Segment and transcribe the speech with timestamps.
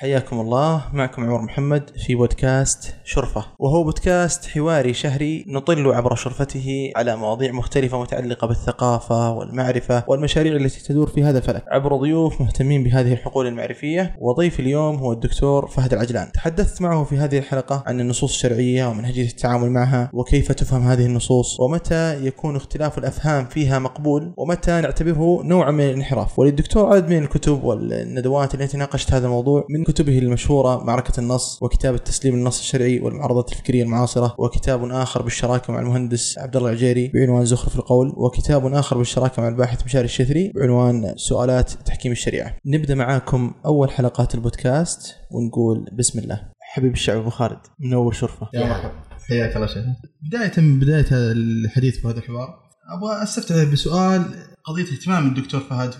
[0.00, 0.84] حياكم الله.
[0.92, 3.44] معكم عمر محمد في بودكاست شرفة.
[3.58, 10.84] وهو بودكاست حواري شهري نطل عبر شرفته على مواضيع مختلفة متعلقة بالثقافة والمعرفة والمشاريع التي
[10.84, 11.64] تدور في هذا الفلك.
[11.68, 16.32] عبر ضيوف مهتمين بهذه الحقول المعرفية وضيف اليوم هو الدكتور فهد العجلان.
[16.32, 21.60] تحدثت معه في هذه الحلقة عن النصوص الشرعية ومنهجية التعامل معها وكيف تفهم هذه النصوص
[21.60, 26.38] ومتى يكون اختلاف الأفهام فيها مقبول ومتى نعتبره نوعا من الانحراف.
[26.38, 31.94] وللدكتور عدد من الكتب والندوات التي ناقشت هذا الموضوع من كتبه المشهورة معركة النص وكتاب
[31.94, 37.44] التسليم النص الشرعي والمعارضة الفكرية المعاصرة وكتاب آخر بالشراكة مع المهندس عبد الله العجيري بعنوان
[37.44, 42.56] زخرف القول وكتاب آخر بالشراكة مع الباحث مشاري الشثري بعنوان سؤالات تحكيم الشريعة.
[42.66, 46.40] نبدأ معاكم أول حلقات البودكاست ونقول بسم الله.
[46.60, 48.48] حبيب الشعب أبو خالد منور شرفة.
[48.54, 48.92] يا مرحبا.
[49.28, 49.84] حياك الله شيخ
[50.22, 52.48] بداية من بداية الحديث في هذا الحوار
[52.96, 54.24] أبغى أستفتح بسؤال
[54.64, 55.94] قضية اهتمام الدكتور فهد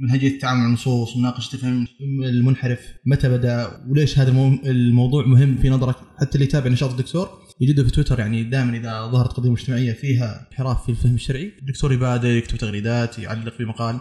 [0.00, 1.86] بمنهجيه التعامل مع النصوص ومناقشه الفهم
[2.24, 4.30] المنحرف متى بدأ وليش هذا
[4.64, 7.28] الموضوع مهم في نظرك؟ حتى اللي يتابع نشاط الدكتور
[7.60, 11.92] يجده في تويتر يعني دائما إذا ظهرت قضية مجتمعية فيها انحراف في الفهم الشرعي الدكتور
[11.92, 14.00] يبادر يكتب تغريدات يعلق في مقال.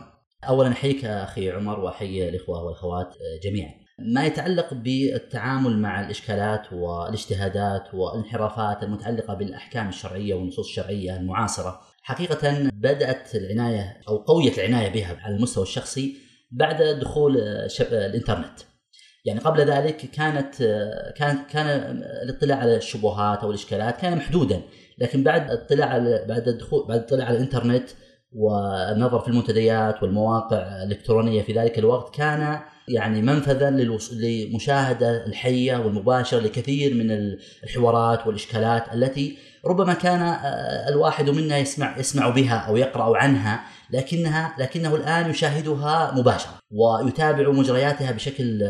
[0.50, 3.08] اولا أحييك أخي عمر وأحيي الإخوة والأخوات
[3.44, 3.72] جميعا.
[4.02, 11.82] ما يتعلق بالتعامل مع الإشكالات والاجتهادات والانحرافات المتعلقة بالأحكام الشرعية والنصوص الشرعية المعاصرة.
[12.02, 16.16] حقيقة بدأت العناية أو قوية العناية بها على المستوى الشخصي
[16.52, 17.38] بعد دخول
[17.82, 18.60] الإنترنت.
[19.26, 20.56] يعني قبل ذلك كانت
[21.16, 21.68] كان كان
[22.24, 24.62] الاطلاع على الشبهات أو الإشكالات كان محدودا
[24.98, 27.90] لكن بعد الاطلاع على بعد الدخول بعد الاطلاع على الإنترنت
[28.32, 32.60] والنظر في المنتديات والمواقع الإلكترونية في ذلك الوقت كان
[32.90, 33.70] يعني منفذا
[34.12, 37.12] للمشاهده الحية والمباشرة لكثير من
[37.64, 40.22] الحوارات والإشكالات التي ربما كان
[40.90, 48.12] الواحد منا يسمع يسمع بها أو يقرأ عنها لكنها لكنه الآن يشاهدها مباشرة ويتابع مجرياتها
[48.12, 48.62] بشكل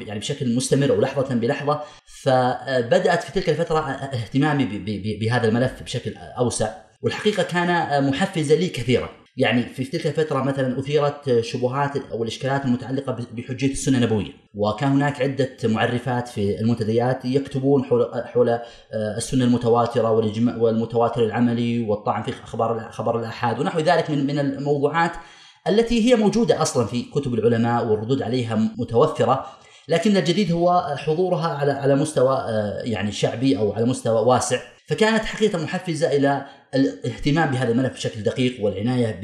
[0.00, 1.80] يعني بشكل مستمر أو لحظة بلحظة.
[2.22, 4.64] فبدأت في تلك الفترة اهتمامي
[5.20, 6.74] بهذا الملف بشكل أوسع.
[7.02, 9.08] والحقيقة كان محفزا لي كثيرا.
[9.36, 14.32] يعني في تلك الفترة مثلا أثيرت شبهات أو الإشكالات المتعلقة بحجية السنة النبوية.
[14.54, 18.60] وكان هناك عدة معرفات في المنتديات يكتبون حول حول آه،
[19.16, 20.10] السنة المتواترة
[20.58, 25.12] والمتواتر العملي والطعن في أخبار خبر الآحاد ونحو ذلك من من الموضوعات
[25.68, 29.46] التي هي موجودة أصلا في كتب العلماء والردود عليها متوفرة.
[29.88, 34.60] لكن الجديد هو حضورها على على مستوى آه، يعني شعبي أو على مستوى واسع.
[34.86, 39.20] فكانت حقيقة محفزة إلى الاهتمام بهذا الملف بشكل دقيق والعناية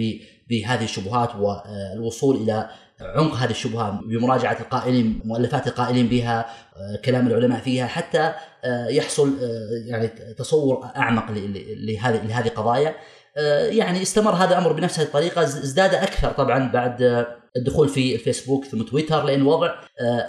[0.50, 2.70] بهذه الشبهات والوصول إلى
[3.00, 6.46] عمق هذه الشبهات بمراجعة القائلين مؤلفات القائلين بها
[7.04, 8.32] كلام العلماء فيها حتى
[8.88, 9.38] يحصل
[9.86, 12.94] يعني تصور أعمق لهذه لهذه القضايا.
[13.70, 17.26] يعني استمر هذا الأمر بنفس الطريقة ازداد أكثر طبعا بعد
[17.56, 19.74] الدخول في الفيسبوك ثم تويتر لأن وضع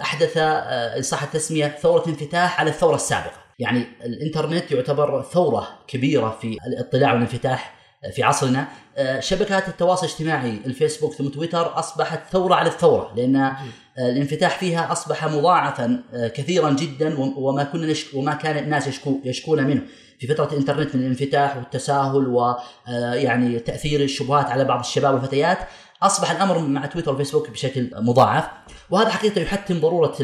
[0.00, 3.42] أحدث ان صح التسمية ثورة انفتاح على الثورة السابقة.
[3.58, 7.74] يعني الإنترنت يعتبر ثورة كبيرة في الاطلاع والانفتاح
[8.12, 8.68] في عصرنا.
[8.96, 13.56] آه، شبكات التواصل الاجتماعي الفيسبوك ثم تويتر أصبحت ثورة على الثورة لأن آه،
[13.98, 19.82] الانفتاح فيها أصبح مضاعفا آه، كثيرا جدا وما كنا وما كان الناس يشكو يشكون منه.
[20.18, 25.58] في فترة الإنترنت من الانفتاح والتساهل ويعني تأثير الشبهات على بعض الشباب والفتيات
[26.02, 28.44] أصبح الأمر مع تويتر وفيسبوك بشكل مضاعف
[28.90, 30.16] وهذا حقيقة يحتم ضرورة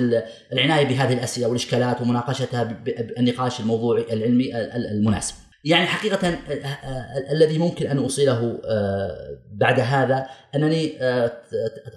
[0.52, 5.34] العناية بهذه الأسئلة والإشكالات ومناقشتها بالنقاش الموضوعي العلمي المناسب.
[5.64, 6.38] يعني حقيقة
[7.30, 8.58] الذي ممكن أن أوصله
[9.52, 10.92] بعد هذا أنني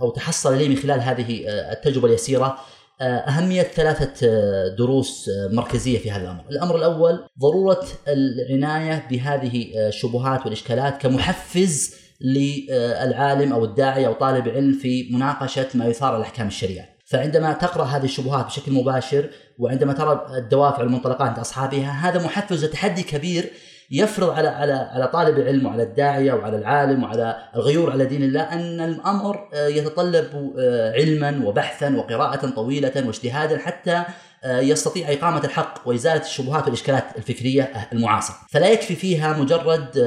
[0.02, 2.58] أو تحصل لي من خلال هذه التجربة اليسيرة
[3.02, 4.28] أهمية ثلاثة
[4.68, 13.66] دروس مركزية في هذا الأمر الأمر الأول ضرورة العناية بهذه الشبهات والإشكالات كمحفز للعالم أو
[13.66, 16.86] الداعي أو طالب علم في مناقشة ما يثار الأحكام الشريعة.
[17.06, 23.04] فعندما تقرأ هذه الشبهات بشكل مباشر وعندما ترى الدوافع والمنطلقات عند أصحابها هذا محفز وتحدي
[23.04, 23.52] كبير
[23.92, 28.42] يفرض على على على طالب العلم وعلى الداعيه وعلى العالم وعلى الغيور على دين الله
[28.42, 30.54] أن الأمر يتطلب
[30.96, 34.04] علما وبحثا وقراءة طويلة واجتهادا حتى
[34.46, 39.98] يستطيع إقامة الحق وإزالة الشبهات والإشكالات الفكرية المعاصرة فلا يكفي فيها مجرد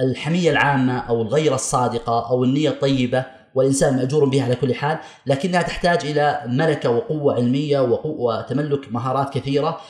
[0.00, 3.24] الحمية العامة أو الغيرة الصادقة أو النية الطيبة
[3.54, 9.80] والإنسان مأجور بها على كل حال لكنها تحتاج إلى ملكة وقوة علمية وتملك مهارات كثيرة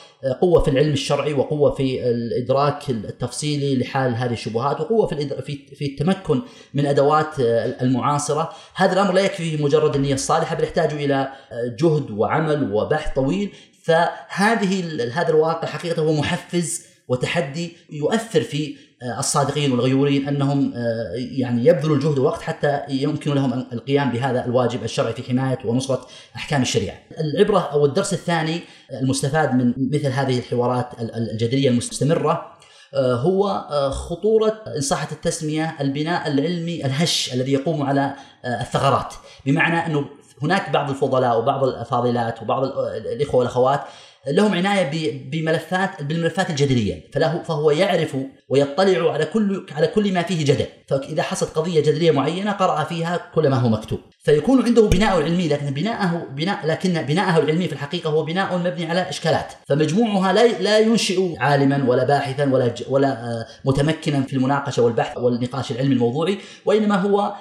[0.41, 6.41] قوة في العلم الشرعي وقوة في الإدراك التفصيلي لحال هذه الشبهات وقوة في في التمكن
[6.73, 7.39] من أدوات
[7.81, 8.53] المعاصرة.
[8.75, 11.31] هذا الأمر لا يكفي مجرد النية الصالحة بل يحتاج إلى
[11.79, 13.53] جهد وعمل وبحث طويل.
[13.83, 14.83] فهذه
[15.13, 18.75] هذا الواقع حقيقة هو محفز وتحدي يؤثر في
[19.19, 20.73] الصادقين والغيورين أنهم
[21.15, 26.61] يعني يبذلوا الجهد والوقت حتى يمكن لهم القيام بهذا الواجب الشرعي في حماية ونصرة أحكام
[26.61, 26.97] الشريعة.
[27.19, 28.61] العبرة أو الدرس الثاني
[29.01, 32.51] المستفاد من مثل هذه الحوارات الجدلية المستمرة
[32.95, 38.13] هو خطورة إن صحت التسمية البناء العلمي الهش الذي يقوم على
[38.45, 39.13] الثغرات
[39.45, 40.05] بمعنى أنه
[40.41, 42.63] هناك بعض الفضلاء وبعض الفاضلات وبعض
[42.95, 43.81] الإخوة والأخوات
[44.27, 44.89] لهم عناية
[45.31, 47.03] بملفات بالملفات الجدلية.
[47.13, 48.17] فله فهو يعرف
[48.49, 50.65] ويطلع على كل على كل ما فيه جدل.
[50.87, 53.99] فإذا حصلت قضية جدلية معينة قرأ فيها كل ما هو مكتوب.
[54.23, 58.85] فيكون عنده بناء علمي لكن بناءه بناء لكن بناءه العلمي في الحقيقة هو بناء مبني
[58.85, 59.53] على إشكالات.
[59.67, 65.93] فمجموعها لا لا ينشئ عالما ولا باحثا ولا ولا متمكنا في المناقشة والبحث والنقاش العلمي
[65.93, 67.33] الموضوعي وإنما هو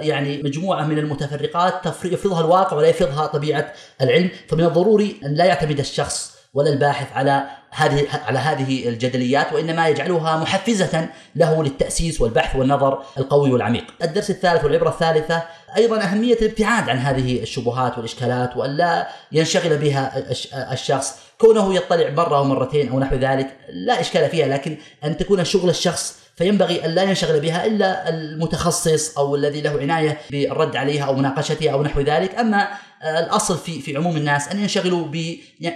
[0.00, 5.78] يعني مجموعة من المتفرقات يفرضها الواقع ولا يفرضها طبيعة العلم فمن الضروري أن لا يعتمد
[5.78, 13.02] الشخص ولا الباحث على هذه على هذه الجدليات وإنما يجعلها محفزة له للتأسيس والبحث والنظر
[13.18, 13.84] القوي والعميق.
[14.02, 15.42] الدرس الثالث والعبرة الثالثة
[15.76, 20.24] أيضا أهمية الابتعاد عن هذه الشبهات والإشكالات وأن لا ينشغل بها
[20.72, 25.70] الشخص كونه يطلع مره ومرتين أو نحو ذلك لا إشكال فيها لكن أن تكون شغل
[25.70, 31.14] الشخص فينبغي أن لا ينشغل بها إلا المتخصص أو الذي له عناية بالرد عليها أو
[31.14, 32.68] مناقشتها أو نحو ذلك، أما
[33.04, 35.06] الأصل في في عموم الناس أن ينشغلوا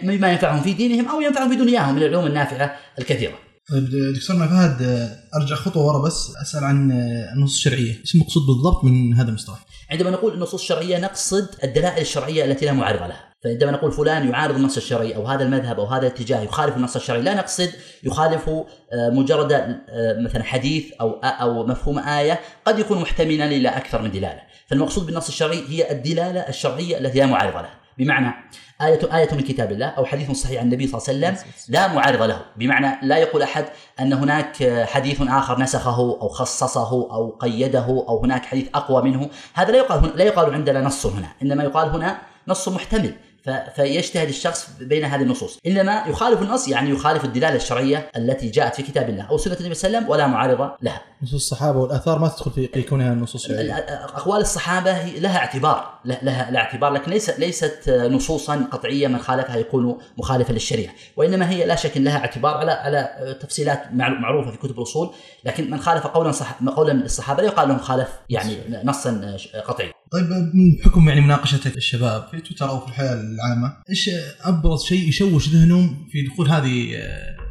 [0.03, 3.39] بما ينفعهم في دينهم أو ينفعهم في دنياهم من العلوم النافعة الكثيرة.
[3.71, 6.91] طيب دكتورنا فهد أرجع خطوة ورا بس أسأل عن
[7.37, 12.45] النصوص الشرعية، إيش المقصود بالضبط من هذا المصطلح؟ عندما نقول النصوص الشرعية نقصد الدلائل الشرعية
[12.45, 16.07] التي لا معارض لها، فعندما نقول فلان يعارض النص الشرعي أو هذا المذهب أو هذا
[16.07, 17.71] الاتجاه يخالف النص الشرعي لا نقصد
[18.03, 18.51] يخالف
[19.13, 19.79] مجرد
[20.19, 25.29] مثلا حديث أو أو مفهوم آية قد يكون محتملا إلى أكثر من دلالة، فالمقصود بالنص
[25.29, 28.35] الشرعي هي الدلالة الشرعية التي لا معارض لها، بمعنى
[28.83, 31.93] آية آية من كتاب الله أو حديث صحيح عن النبي صلى الله عليه وسلم لا
[31.95, 32.41] معارض له.
[32.57, 33.65] بمعنى لا يقول أحد
[34.01, 39.31] أن هناك حديث آخر نسخه أو خصصه أو قيده أو هناك حديث أقوى منه.
[39.55, 42.19] هذا لا يقال لا يقال عندنا نص هنا إنما يقال هنا
[42.49, 43.15] نص محتمل.
[43.77, 45.59] فيجتهد الشخص بين هذه النصوص.
[45.67, 49.75] إنما يخالف النص يعني يخالف الدلالة الشرعية التي جاءت في كتاب الله أو سنة النبي
[49.75, 51.03] صلى الله عليه وسلم ولا معارضه لها.
[51.25, 56.93] نصوص الصحابة والآثار ما تدخل في كونها الشرعيه أقوال الصحابة لها اعتبار لها لها اعتبار
[56.93, 62.19] لكن ليس ليست نصوصا قطعية من خالفها يكون مخالفا للشريعة وإنما هي لا شك لها
[62.19, 65.11] اعتبار على على تفصيلات معروفة في كتب الأصول
[65.45, 69.37] لكن من خالف قولا صح قولا الصحابه لا يقال لهم خالف يعني نصا
[69.67, 69.93] قطعي.
[70.13, 74.11] طيب من حكم يعني مناقشتك الشباب في تويتر أو في الحياة العامة، إيش
[74.45, 76.95] أبرز شيء يشوش ذهنهم في دخول هذه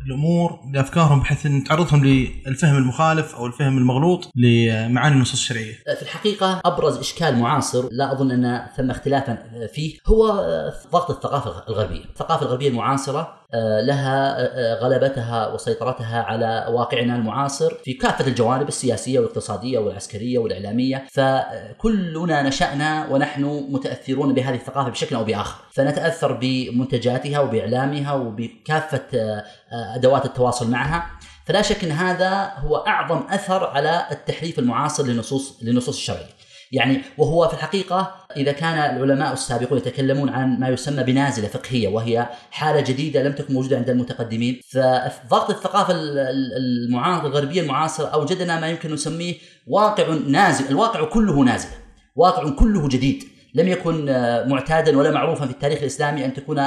[0.05, 5.73] الأمور لافكارهم بحيث إن تعرضهم للفهم المخالف أو الفهم المغلوط لمعاني النصوص الشرعية.
[5.73, 9.37] في الحقيقة أبرز إشكال معاصر لا أظن أن ثم اختلافا
[9.73, 10.45] فيه هو
[10.91, 13.42] ضغط الثقافة الغربية، الثقافة الغربية المعاصرة
[13.83, 14.37] لها
[14.79, 23.65] غلبتها وسيطرتها على واقعنا المعاصر في كافة الجوانب السياسية والاقتصادية والعسكرية والإعلامية، فكلنا نشأنا ونحن
[23.69, 31.05] متأثرون بهذه الثقافة بشكل أو بآخر، فنتأثر بمنتجاتها وبإعلامها وبكافة أدوات التواصل معها.
[31.45, 36.29] فلا شك إن هذا هو أعظم أثر على التحريف المعاصر للنصوص للنصوص الشرعية.
[36.73, 42.29] يعني وهو في الحقيقة إذا كان العلماء السابقون يتكلمون عن ما يسمى بنازلة فقهية وهي
[42.51, 48.93] حالة جديدة لم تكن موجودة عند المتقدمين فضغط الثقافة المعاصره الغربية المعاصرة أوجدنا ما يمكن
[48.93, 49.35] نسميه
[49.67, 51.69] واقع نازل الواقع كله نازل
[52.15, 53.23] واقع كله جديد
[53.55, 54.05] لم يكن
[54.47, 56.61] معتادا ولا معروفا في التاريخ الإسلامي أن تكون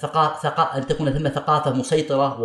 [0.00, 2.40] ثقا أن تكون ثم ثقافة مسيطرة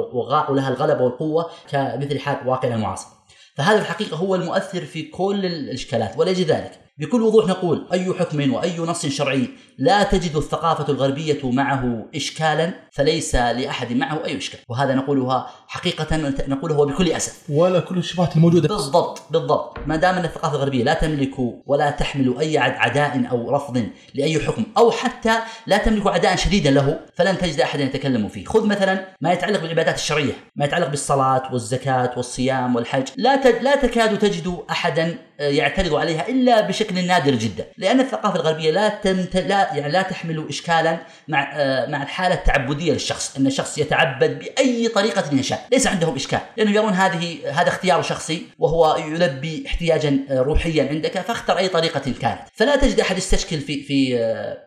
[0.50, 3.15] ولها الغلبه والقوة كمثل حال واقعنا المعاصر.
[3.56, 6.85] فهذا الحقيقة هو المؤثر في كل الإشكالات ولأجل ذلك.
[6.98, 9.48] بكل وضوح نقول أي حكم وأي نص شرعي
[9.78, 14.60] لا تجد الثقافة الغربية معه اشكالا فليس لأحد معه أي إشكال.
[14.70, 17.50] وهذا نقولها حقيقة نقولها بكل أسف.
[17.50, 18.68] ولا كل الشبهات الموجودة.
[18.68, 19.78] بالضبط بالضبط.
[19.88, 21.36] ما دام أن الثقافة الغربية لا تملك
[21.66, 23.84] ولا تحمل أي عداء أو رفض
[24.14, 28.46] لأي حكم أو حتى لا تملك عداء شديدا له فلن تجد احدا يتكلم فيه.
[28.46, 33.08] خذ مثلا ما يتعلق بالعبادات الشرعية ما يتعلق بالصلاة والزكاة والصيام والحج.
[33.18, 37.66] لا لا تكاد تجد احدا يعترض عليها إلا بشكل نادر جدا.
[37.78, 39.38] لأن الثقافة الغربية لا تمت...
[39.38, 41.54] لا يعني لا تحمل اشكالا مع
[41.88, 43.38] مع الحالة التعبدية للشخص.
[43.38, 45.68] إن الشخص يتعبد بأي طريقة يشاء.
[45.72, 46.40] ليس عندهم إشكال.
[46.58, 52.42] لأنه يرون هذه هذا اختيار شخصي وهو يلبي احتياجا روحيا عندك فاختر أي طريقة كانت.
[52.54, 54.18] فلا تجد أحد يستشكل في في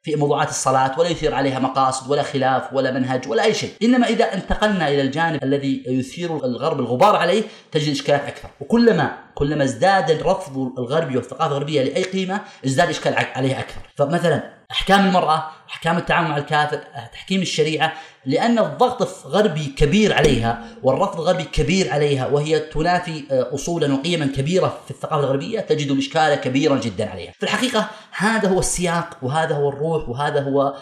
[0.02, 3.70] في موضوعات الصلاة ولا يثير عليها مقاصد ولا خلاف ولا منهج ولا أي شيء.
[3.82, 8.48] إنما إذا انتقلنا إلى الجانب الذي يثير الغرب الغبار عليه تجد إشكالات أكثر.
[8.60, 13.80] وكلما كلما ازداد الرفض الغربي والثقافة الغربية لأي قيمة ازداد إشكال عليها أكثر.
[13.96, 16.80] فمثلا أحكام المرأة أحكام التعامل مع الكافر
[17.12, 17.92] تحكيم الشريعة
[18.26, 24.80] لأن الضغط الغربي كبير عليها والرفض الغربي كبير عليها وهي تنافي آه، اصولا وقيما كبيرة
[24.84, 27.32] في الثقافة الغربية تجد الاشكال كبيرا جدا عليها.
[27.32, 30.76] في الحقيقة هذا هو السياق وهذا هو الروح وهذا هو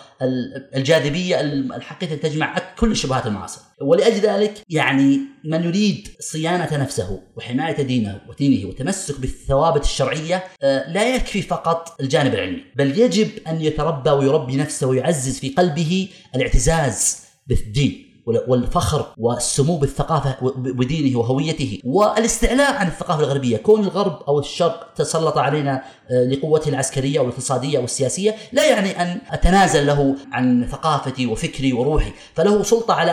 [0.77, 8.21] الجاذبية الحقيقيه تجمع كل الشبهات المعاصره ولأجل ذلك يعني من يريد صيانة نفسه وحماية دينه
[8.29, 14.57] ودينه والتمسك بالثوابت الشرعية آه، لا يكفي فقط الجانب العلمي بل يجب أن يتربى ويربي
[14.57, 17.17] نفسه ويعزز في قلبه الاعتزاز
[17.47, 18.06] بالدين.
[18.27, 20.37] والفخر والسمو بالثقافة
[20.79, 23.57] ودينه وهويته والاستعلاء عن الثقافة الغربية.
[23.57, 29.87] كون الغرب أو الشرق تسلط علينا آه، لقوته العسكرية والاقتصادية والسياسية لا يعني أن أتنازل
[29.87, 32.13] له عن ثقافتي وفكري وروحي.
[32.35, 33.13] فله سلطة على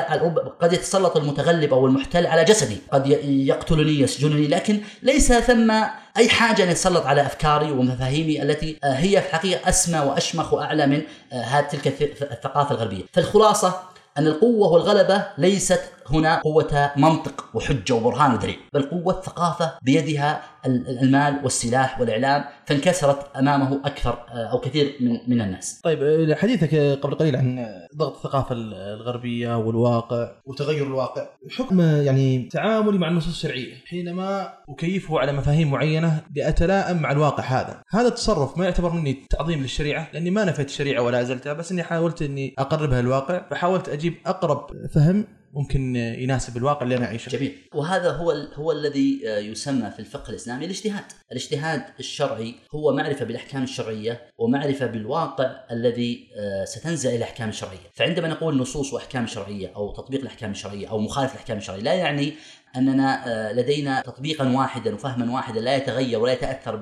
[0.62, 2.77] قد يتسلط المتغلب أو المحتل على جسدي.
[2.91, 5.72] قد يقتلني يسجنني لكن ليس ثم
[6.17, 10.88] أي حاجة أن يتسلط على أفكاري ومفاهيمي التي آه، هي في الحقيقة أسمى وأشمخ وأعلى
[10.88, 11.01] من
[11.34, 11.88] آه، تلك
[12.32, 18.57] الثقافة الغربية، فالخلاصة أن القوة والغلبة ليست هنا قوة منطق وحجة وبرهان ودليل.
[18.74, 25.41] بل قوة ثقافة بيدها المال والسلاح والإعلام فانكسرت أمامه أكثر آه، أو كثير من من
[25.41, 25.81] الناس.
[25.83, 27.67] طيب حديثك قبل قليل عن
[27.98, 31.27] ضغط الثقافة الغربية والواقع وتغير الواقع.
[31.57, 37.81] حكم يعني تعاملي مع النصوص الشرعية حينما أكيفه على مفاهيم معينة لأتلائم مع الواقع هذا.
[37.89, 41.83] هذا التصرف ما يعتبر مني تعظيم للشريعة لأني ما نفيت الشريعة ولا أزلتها بس أني
[41.83, 47.29] حاولت أني أقربها للواقع فحاولت أجيب أقرب فهم ممكن يناسب الواقع اللي أنا أعيشه.
[47.29, 53.63] جميل، وهذا هو هو الذي يسمى في الفقه الإسلامي الاجتهاد، الاجتهاد الشرعي هو معرفة بالأحكام
[53.63, 60.22] الشرعية ومعرفة بالواقع الذي آه، ستنزل الاحكام الشرعيه، فعندما نقول نصوص وأحكام شرعية أو تطبيق
[60.22, 62.33] الأحكام الشرعية أو مخالف الأحكام الشرعية لا يعني
[62.75, 66.75] أننا آه، لدينا تطبيقا واحدا وفهما واحدا لا يتغير ولا يتأثر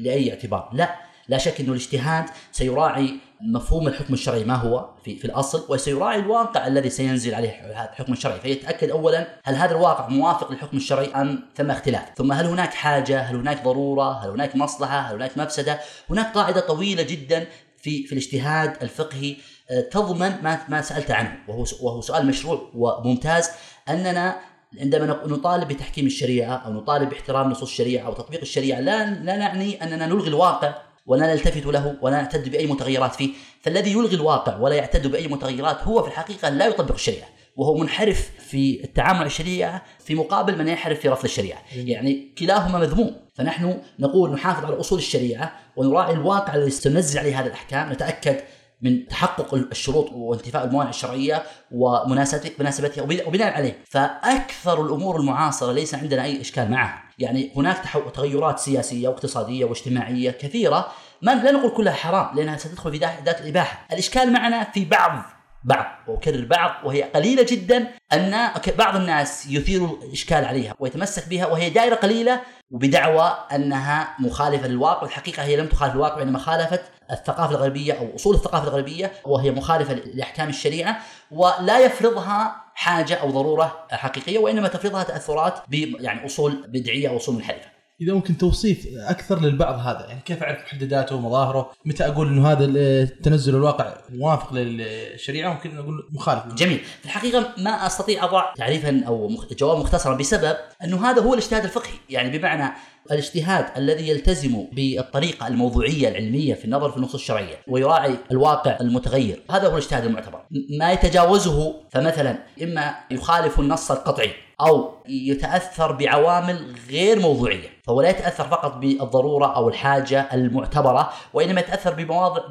[0.00, 0.94] لأي اعتبار، لا.
[1.28, 6.66] لا شك انه الاجتهاد سيراعي مفهوم الحكم الشرعي ما هو في, في الأصل وسيراعي الواقع
[6.66, 8.40] الذي سينزل عليه هذا الحكم الشرعي.
[8.40, 12.04] فيتأكد اولا هل هذا الواقع موافق للحكم الشرعي أم ثم اختلاف.
[12.16, 16.60] ثم هل هناك حاجة هل هناك ضرورة هل هناك مصلحة هل هناك مفسدة؟ هناك قاعدة
[16.60, 17.46] طويلة جدا
[17.76, 19.36] في في الاجتهاد الفقهي
[19.70, 23.50] آه، تضمن ما ما سألت عنه وهو وهو سؤال مشروع وممتاز.
[23.88, 24.36] أننا
[24.80, 29.82] عندما نطالب بتحكيم الشريعة أو نطالب باحترام نصوص الشريعة أو تطبيق الشريعة لا لا نعني
[29.84, 30.74] أننا نلغي الواقع
[31.06, 33.30] ولا نلتفت له ولا نعتد بأي متغيرات فيه.
[33.60, 38.30] فالذي يلغي الواقع ولا يعتد بأي متغيرات هو في الحقيقة لا يطبق الشريعة وهو منحرف
[38.38, 43.80] في التعامل مع الشريعة في مقابل من ينحرف في رفض الشريعة، يعني كلاهما مذموم، فنحن
[43.98, 48.40] نقول نحافظ على أصول الشريعة ونراعي الواقع الذي سننزل عليه هذه الأحكام، نتأكد
[48.84, 53.78] من تحقق الشروط وانتفاء الموانع الشرعية ومناسبتها وبناء عليه.
[53.90, 57.02] فأكثر الأمور المعاصرة ليس عندنا أي إشكال معها.
[57.18, 57.78] يعني هناك
[58.14, 60.88] تغيرات سياسية واقتصادية واجتماعية كثيرة
[61.22, 63.86] ما لا نقول كلها حرام لأنها ستدخل في ذات الإباحة.
[63.92, 65.22] الإشكال معنا في بعض
[65.64, 71.70] بعض واكرر بعض وهي قليلة جدا أن بعض الناس يثير الإشكال عليها ويتمسك بها وهي
[71.70, 72.40] دائرة قليلة
[72.70, 78.34] وبدعوى أنها مخالفة للواقع والحقيقة هي لم تخالف الواقع وإنما خالفت الثقافة الغربية أو أصول
[78.34, 80.98] الثقافة الغربية وهي مخالفة لأحكام الشريعة
[81.30, 87.73] ولا يفرضها حاجة أو ضرورة حقيقية وإنما تفرضها تأثرات يعني أصول بدعية أو أصول منحرفة.
[88.00, 92.64] إذا ممكن توصيف أكثر للبعض هذا يعني كيف أعرف محدداته ومظاهره متى أقول إنه هذا
[92.64, 96.54] التنزل الواقع موافق للشريعة؟ ممكن أقول مخالف.
[96.54, 96.78] جميل.
[96.78, 101.94] في الحقيقة ما أستطيع أضع تعريفا أو جواب مختصرا بسبب أنه هذا هو الاجتهاد الفقهي.
[102.10, 102.72] يعني بمعنى
[103.10, 109.42] الاجتهاد الذي يلتزم بالطريقة الموضوعية العلمية في النظر في النصوص الشرعية ويراعي الواقع المتغير.
[109.50, 110.40] هذا هو الاجتهاد المعتبر.
[110.78, 114.30] ما يتجاوزه فمثلا إما يخالف النص القطعي
[114.60, 121.94] أو يتأثر بعوامل غير موضوعية فهو لا يتأثر فقط بالضرورة أو الحاجة المعتبرة وإنما يتأثر
[121.94, 122.42] بمواضع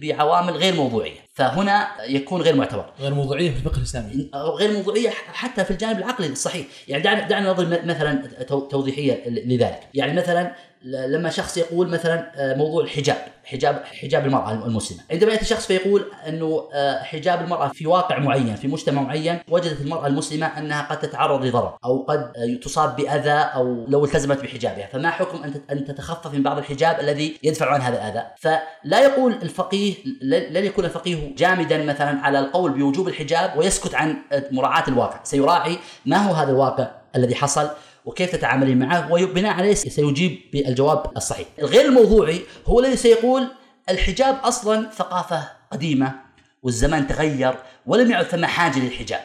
[0.00, 1.27] بعوامل غير موضوعية.
[1.38, 2.84] فهنا يكون غير معتبر.
[3.00, 4.30] غير موضوعية في الفقه الإسلامي.
[4.34, 6.66] غير موضوعية حتى في الجانب العقلي الصحيح.
[6.88, 8.22] يعني دعنا دعنا نضرب مثلا
[8.70, 9.80] توضيحية لذلك.
[9.94, 15.00] يعني مثلا لما شخص يقول مثلا آه، موضوع الحجاب حجاب حجاب المرأة المسلمة.
[15.10, 19.80] عندما ياتي شخص فيقول أنه آه، حجاب المرأة في واقع معين في مجتمع معين وجدت
[19.80, 24.86] المرأة المسلمة أنها قد تتعرض لضرر أو قد آه، تصاب بأذى أو لو التزمت بحجابها.
[24.86, 29.32] فما حكم أن أن تتخفف من بعض الحجاب الذي يدفع عن هذا الأذى؟ فلا يقول
[29.32, 34.16] الفقيه لن يكون الفقيه جامدا مثلا على القول بوجوب الحجاب ويسكت عن
[34.50, 35.20] مراعاة الواقع.
[35.24, 37.70] سيراعي ما هو هذا الواقع الذي حصل
[38.08, 41.46] وكيف تتعاملين معه وبناء عليه سيجيب بالجواب الصحيح.
[41.58, 43.48] الغير الموضوعي هو الذي سيقول
[43.90, 46.14] الحجاب أصلا ثقافة قديمة
[46.62, 47.54] والزمان تغير
[47.86, 49.20] ولم يعد ثم حاجة للحجاب.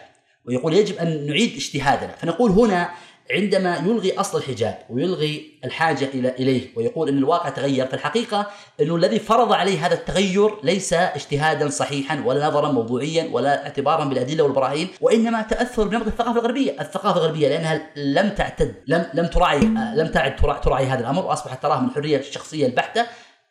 [0.46, 2.12] ويقول يجب أن نعيد اجتهادنا.
[2.12, 2.90] فنقول هنا
[3.32, 8.48] عندما يلغي أصل الحجاب ويلغي الحاجة إلى إليه ويقول إن الواقع تغير في الحقيقة
[8.82, 14.44] إنه الذي فرض عليه هذا التغير ليس اجتهادا صحيحا ولا نظرا موضوعيا ولا اعتبارا بالأدلة
[14.44, 19.60] والبراهين وإنما تأثر بنمط الثقافة الغربية، الثقافة الغربية لأنها لم تعتد لم لم تراعي
[19.96, 23.06] لم تعد تراعي هذا الأمر وأصبحت تراه من الحريه الشخصية البحتة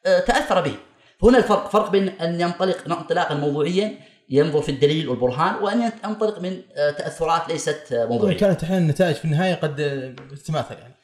[0.06, 0.74] آه، تأثر به.
[1.22, 3.98] هنا الفرق فرق بين أن ينطلق انطلاقا موضوعيا
[4.32, 8.36] ينظر في الدليل والبرهان وأن ينطلق من آه، تأثرات ليست آه، موضوعيه.
[8.36, 9.76] كانت أحيانا النتائج في النهاية قد
[10.44, 10.94] تتماثل يعني.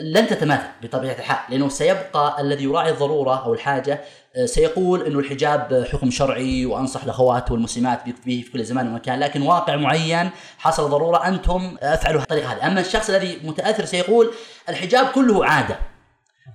[0.00, 4.00] لن تتماثل بطبيعة الحال لأنه سيبقى الذي يراعي الضرورة أو الحاجة
[4.36, 9.42] آه، سيقول إنه الحجاب حكم شرعي وأنصح الأخوات والمسلمات به في كل زمان ومكان لكن
[9.42, 14.30] واقع معين حصل ضرورة أنتم أفعلوا الطريقة هذه أما الشخص الذي متأثر سيقول
[14.68, 15.95] الحجاب كله عادة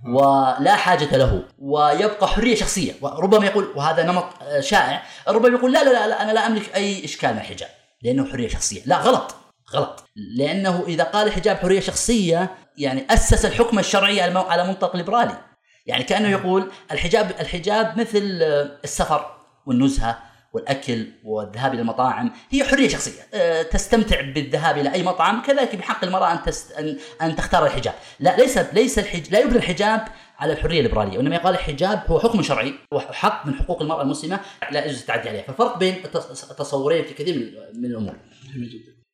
[0.08, 2.94] ولا حاجة له ويبقى حرية شخصية.
[3.02, 5.04] وربما يقول وهذا نمط آه، شائع.
[5.28, 7.70] ربما يقول لا لا لا, أنا لا أملك أي إشكال مع الحجاب
[8.04, 8.82] لأنه حرية شخصية.
[8.86, 9.36] لا غلط
[9.74, 10.06] غلط.
[10.16, 15.38] لأنه إذا قال الحجاب حرية شخصية يعني أسس الحكم الشرعي على منطق ليبرالي.
[15.86, 19.26] يعني كأنه يقول الحجاب الحجاب مثل آه، السفر
[19.66, 22.32] والنزهة والأكل والذهاب إلى المطاعم.
[22.50, 23.22] هي حرية شخصية.
[23.34, 26.72] آه، تستمتع بالذهاب إلى أي مطعم كذلك بحق المرأة أن تست...
[26.72, 27.94] أن أن تختار الحجاب.
[28.20, 29.32] لا ليس ليس الحج...
[29.32, 30.08] لا يبنى الحجاب
[30.40, 34.40] على الحرية الليبراليه وإنما يقال الحجاب هو حكم شرعي وحق من حقوق المرأة المسلمة
[34.72, 35.44] لا يجوز التعدي عليها.
[35.44, 35.96] فالفرق بين
[36.52, 38.16] التصورين في كثير من الأمور.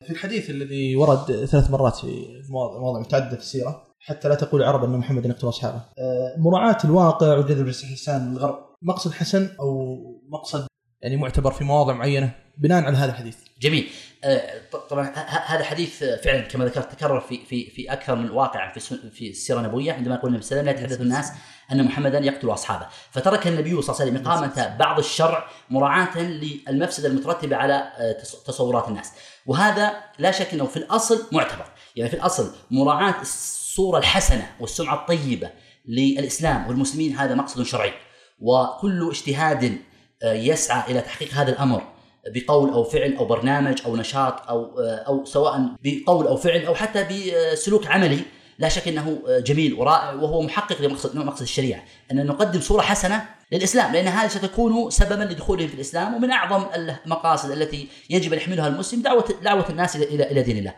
[0.06, 4.84] في الحديث الذي ورد ثلاث مرات في مواضع متعددة في السيرة حتى لا تقول العرب
[4.84, 5.76] أن محمد يقتل أصحابه.
[6.00, 9.98] آه، مراعاة الواقع وجذب الاستحسان للغرب مقصد حسن أو
[10.30, 10.68] مقصد
[11.02, 13.38] يعني معتبر في مواضع معينة بناء على هذا الحديث.
[13.62, 13.90] جميل.
[14.24, 15.14] آه، طبعا
[15.46, 19.60] هذا حديث فعلا كما ذكرت تكرر في في في أكثر من واقع في في السيرة
[19.60, 21.32] النبوية عندما يقول النبي صلى الله عليه وسلم لا يتحدث الناس
[21.72, 27.08] أن محمدا يقتل أصحابه، فترك النبي صلى الله عليه وسلم إقامة بعض الشرع مراعاة للمفسدة
[27.08, 28.12] المترتبة على آه،
[28.46, 29.12] تصورات الناس،
[29.46, 35.50] وهذا لا شك إنه في الأصل معتبر، يعني في الأصل مراعاة الصورة الحسنة والسمعة الطيبة
[35.88, 37.94] للإسلام والمسلمين هذا مقصد شرعي،
[38.40, 39.78] وكل اجتهاد آه،
[40.24, 41.84] يسعى إلى تحقيق هذا الأمر
[42.30, 46.76] بقول أو فعل أو برنامج أو نشاط أو آه، أو سواء بقول أو فعل أو
[46.76, 47.08] حتى
[47.54, 48.20] بسلوك عملي
[48.60, 53.26] لا شك إنه آه، جميل ورائع وهو محقق لمقصد مقصد الشريعة أن نقدم صورة حسنة
[53.52, 58.68] للإسلام لأن هذه ستكون سببا لدخولهم في الإسلام ومن أعظم المقاصد التي يجب أن يحملها
[58.68, 60.74] المسلم دعوه دعوة الناس إلى إلى دين الله.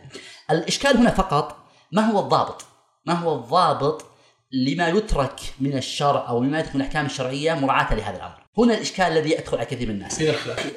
[0.52, 1.58] الإشكال هنا فقط
[1.91, 2.65] ما هو الضابط؟
[3.06, 4.06] ما هو الضابط
[4.52, 8.48] لما يترك من الشرع أو لما يترك من الأحكام الشرعية مراعاة لهذا الأمر.
[8.60, 10.22] هنا الإشكال الذي يدخل على كثير من الناس.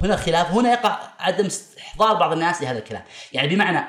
[0.03, 3.85] هنا الخلاف، هنا يقع عدم استحضار بعض الناس لهذا الكلام، يعني بمعنى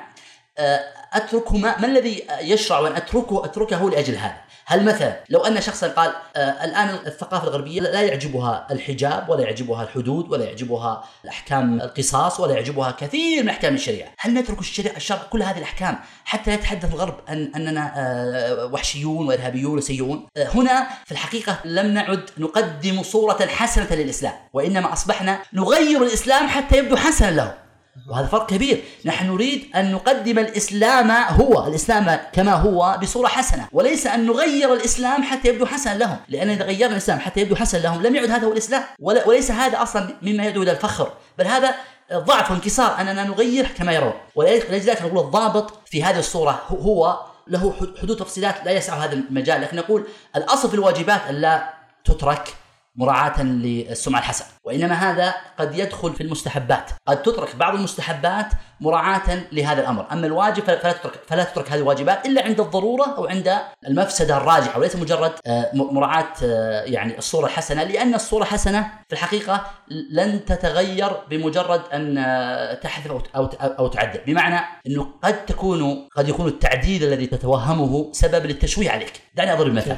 [0.58, 0.80] آه،
[1.12, 5.88] اتركه ما, ما الذي يشرع أن أتركه أتركه لأجل هذا؟ هل مثلا لو أن شخصا
[5.88, 12.40] قال آه الآن الثقافة الغربية لا يعجبها الحجاب ولا يعجبها الحدود ولا يعجبها الأحكام القصاص
[12.40, 16.94] ولا يعجبها كثير من أحكام الشريعة، هل نترك الشريعه الشرع كل هذه الأحكام حتى يتحدث
[16.94, 23.46] الغرب أن أننا آه وحشيون وإرهابيون وسيئون؟ آه هنا في الحقيقة لم نعد نقدم صورة
[23.46, 27.63] حسنة للإسلام، وإنما أصبحنا نغير الإسلام حتى يبدو حسنا له.
[28.10, 28.84] وهذا فرق كبير.
[29.04, 35.22] نحن نريد أن نقدم الإسلام هو الإسلام كما هو بصورة حسنة وليس أن نغير الإسلام
[35.22, 36.16] حتى يبدو حسنا لهم.
[36.28, 38.82] لأن إذا غيرنا الإسلام حتى يبدو حسنا لهم لم يعد هذا هو الإسلام.
[39.00, 41.12] وليس هذا أصلا مما يدعو إلى الفخر.
[41.38, 41.74] بل هذا
[42.12, 44.14] ضعف وانكسار أننا نغير كما يرون.
[44.34, 49.60] ولذلك نقول الضابط في هذه الصورة هو له حدود تفصيلات لا يسع هذا المجال.
[49.60, 52.54] لكن نقول الأصل في الواجبات أن لا تترك
[52.96, 54.48] مراعاة للسمعة الحسنة.
[54.64, 56.90] وإنما هذا قد يدخل في المستحبات.
[57.06, 58.46] قد تترك بعض المستحبات
[58.80, 60.06] مراعاة لهذا الأمر.
[60.12, 64.78] أما الواجب فلا تترك, فلا تترك هذه الواجبات إلا عند الضرورة أو عند المفسدة الراجحة
[64.78, 69.66] وليس مجرد آه، مراعاة آه، يعني الصورة الحسنة لأن الصورة الحسنة في الحقيقة
[70.10, 74.20] لن تتغير بمجرد أن آه، تحذف أو أو تعدل.
[74.26, 79.20] بمعنى أنه قد تكون قد يكون التعديل الذي تتوهمه سبب للتشويه عليك.
[79.34, 79.96] دعني أضرب مثال.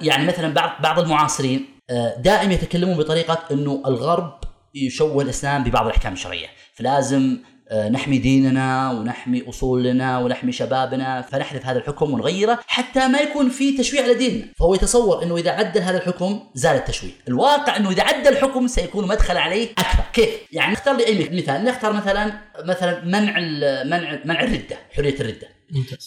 [0.00, 1.71] يعني مثلا بعض بعض المعاصرين
[2.18, 4.40] دائما يتكلمون بطريقة إنه الغرب
[4.74, 6.46] يشوه الإسلام ببعض الأحكام الشرعية.
[6.74, 13.48] فلازم آه، نحمي ديننا ونحمي أصولنا ونحمي شبابنا فنحذف هذا الحكم ونغيره حتى ما يكون
[13.48, 17.90] في تشويه على ديننا، فهو يتصور إنه إذا عدل هذا الحكم زال التشويه، الواقع إنه
[17.90, 22.32] إذا عدل الحكم سيكون مدخل عليه أكثر، كيف؟ يعني نختار لي اي مثال، نختار مثلا
[22.64, 23.40] مثلا منع
[23.84, 25.48] منع منع الردة، حرية الردة،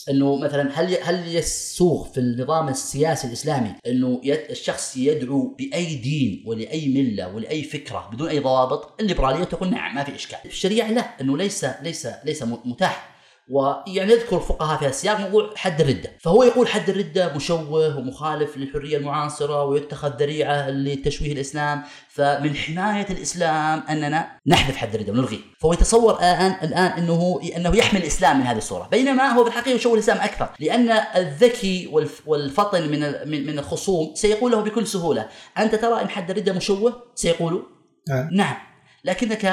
[0.10, 6.88] إنه مثلا هل هل يسوغ في النظام السياسي الإسلامي إنه الشخص يدعو بأي دين ولأي
[6.88, 10.38] ملة ولأي فكرة بدون أي ضوابط؟ الليبرالية تقول نعم ما في إشكال.
[10.46, 13.15] الشريعة لا إنه ليس ليس ليس متاح
[13.48, 16.12] ويعني يذكر الفقهاء في هذا السياق موضوع حد الردة.
[16.20, 21.84] فهو يقول حد الردة مشوه ومخالف للحرية المعاصرة ويتخذ ذريعة لتشويه الإسلام.
[22.10, 25.40] فمن حماية الإسلام أننا نحذف حد الردة ونلغيه.
[25.60, 28.88] فهو يتصور الآن الآن أنه أنه يحمي الإسلام من هذه الصورة.
[28.92, 30.50] بينما هو في الحقيقة يشوه الإسلام أكثر.
[30.60, 31.90] لأن الذكي
[32.26, 35.28] والفطن من من الخصوم سيقول له بكل سهولة
[35.58, 37.64] أنت ترى أن حد الردة مشوه؟ سيقول
[38.10, 38.58] نعم, نعم.
[39.04, 39.44] لكنك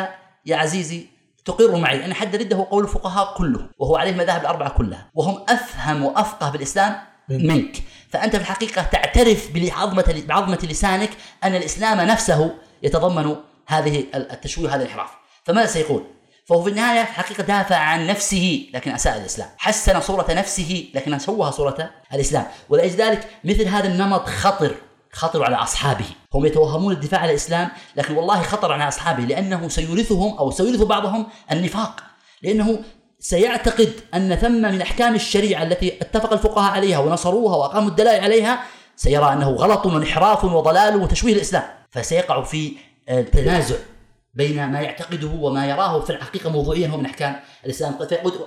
[0.47, 1.12] يا عزيزي
[1.45, 5.45] تقر معي أن حد الردة هو قول الفقهاء كله وهو عليه المذاهب الأربعة كلها وهم
[5.49, 6.97] أفهم وأفقه بالإسلام
[7.29, 7.77] منك.
[8.11, 11.11] فأنت في الحقيقة تعترف بعظمة بعظمة لسانك
[11.45, 15.11] أن الإسلام نفسه يتضمن هذه التشويه هذا الانحراف.
[15.45, 16.05] فماذا سيقول؟
[16.47, 21.19] فهو في النهاية في الحقيقة دافع عن نفسه لكن أساء الإسلام حسن صورة نفسه لكن
[21.19, 22.47] شوه صورة الإسلام.
[22.69, 24.75] ولأجل ذلك مثل هذا النمط خطر.
[25.13, 26.05] خطر على أصحابه.
[26.35, 31.27] هم يتوهمون الدفاع عن الإسلام لكن والله خطر على أصحابه لأنه سيورثهم أو سيورث بعضهم
[31.53, 32.01] النفاق.
[32.43, 32.79] لأنه
[33.19, 38.63] سيعتقد أن ثم من أحكام الشريعة التي اتفق الفقهاء عليها ونصروها وأقاموا الدلائل عليها
[38.97, 42.73] سيرى أنه غلط وانحراف وضلال وتشويه الإسلام فسيقع في
[43.33, 43.77] تنازع
[44.35, 47.99] بين ما يعتقده وما يراه في الحقيقة موضوعيا هو من أحكام الإسلام.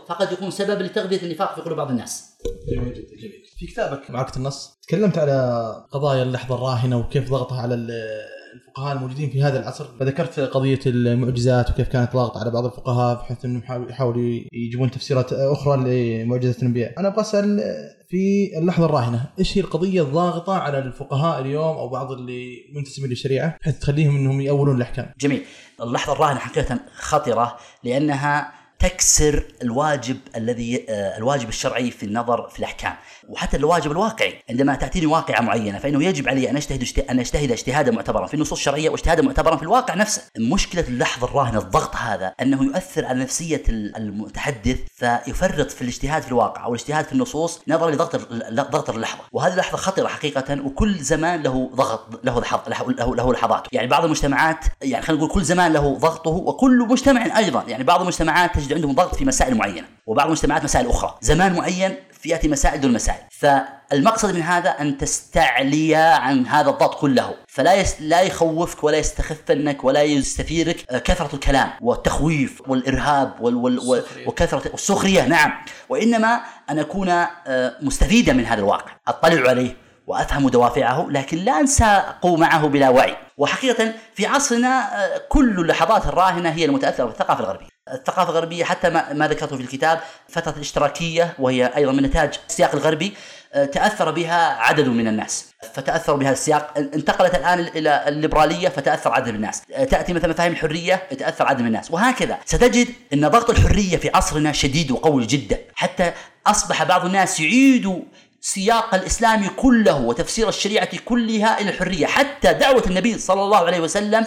[0.08, 2.35] فقد يكون سبب لتغذية النفاق في قلوب بعض الناس.
[2.68, 2.94] جميل.
[2.94, 4.80] جدا جميل في كتابك معركة النص.
[4.88, 9.86] تكلمت على قضايا اللحظة الراهنة وكيف ضغطها على الفقهاء الموجودين في هذا العصر.
[10.00, 15.78] فذكرت قضية المعجزات وكيف كانت ضاغطة على بعض الفقهاء بحيث إنهم يحاولوا يجيبون تفسيرات أخرى
[15.78, 17.00] لمعجزة الأنبياء.
[17.00, 17.62] أنا أبغى أسأل
[18.10, 23.58] في اللحظة الراهنة إيش هي القضية الضاغطة على الفقهاء اليوم أو بعض اللي منتسبين للشريعة
[23.62, 25.44] بحيث تخليهم إنهم يأولون الأحكام؟ جميل.
[25.82, 32.96] اللحظة الراهنة حقيقة خطرة لأنها تكسر الواجب الذي آه، الواجب الشرعي في النظر في الأحكام.
[33.30, 37.92] وحتى الواجب الواقعي عندما تأتيني واقعة معينة فإنه يجب علي أن أجتهد أن أجتهد اجتهادا
[37.92, 40.22] معتبرا في النصوص الشرعية واجتهادا معتبرا في الواقع نفسه.
[40.38, 46.66] مشكلة اللحظة الراهنة الضغط هذا أنه يؤثر على نفسية المتحدث فيفرط في الاجتهاد في الواقع
[46.66, 48.16] أو الاجتهاد في النصوص نظرا لضغط
[48.52, 49.22] ضغط اللحظة.
[49.32, 53.70] وهذه اللحظة خطرة حقيقه وكل زمان له ضغط له له له لحظاته.
[53.72, 57.64] يعني بعض المجتمعات يعني خلينا نقول كل زمان له ضغطه وكل مجتمع أيضا.
[57.68, 61.18] يعني بعض المجتمعات تجد عندهم ضغط في مسائل معينة وبعض المجتمعات مسائل أخرى.
[61.22, 67.36] زمان معين فياتي مسائل دون مسائل فالمقصد من هذا أن تستعلي عن هذا الضغط كله.
[67.48, 74.04] فلا يس لا يخوفك ولا يستخفنك ولا يستثيرك آه، كثرة الكلام والتخويف والإرهاب وال وال
[74.26, 75.52] وكثرة السخرية نعم.
[75.90, 78.92] وإنما أن أكون آه، مستفيدا من هذا الواقع.
[79.08, 83.16] أطلع عليه وأفهم دوافعه لكن لا انساق معه بلا وعي.
[83.38, 87.75] وحقيقة في عصرنا آه، كل اللحظات الراهنة هي المتأثرة بالثقافة الغربية.
[87.94, 92.76] الثقافة الغربية حتى ما, ما ذكرته في الكتاب فترة الاشتراكية وهي أيضا من نتاج السياق
[92.76, 93.14] الغربي
[93.54, 95.46] آه، تأثر بها عدد من الناس.
[95.74, 99.62] فتأثروا بهذا السياق انتقلت الآن إلى الليبرالية فتأثر عدد من الناس.
[99.74, 101.92] آه، تأتي مثلا مفاهيم الحرية يتأثر عدد من الناس.
[101.92, 102.38] وهكذا.
[102.46, 105.60] ستجد أن ضغط الحرية في عصرنا شديد وقوي جدا.
[105.76, 106.14] حتى
[106.48, 108.00] أصبح بعض الناس يعيدوا
[108.42, 112.06] سياق الإسلام كله وتفسير الشريعة كلها إلى الحرية.
[112.06, 114.26] حتى دعوة النبي صلى الله عليه وسلم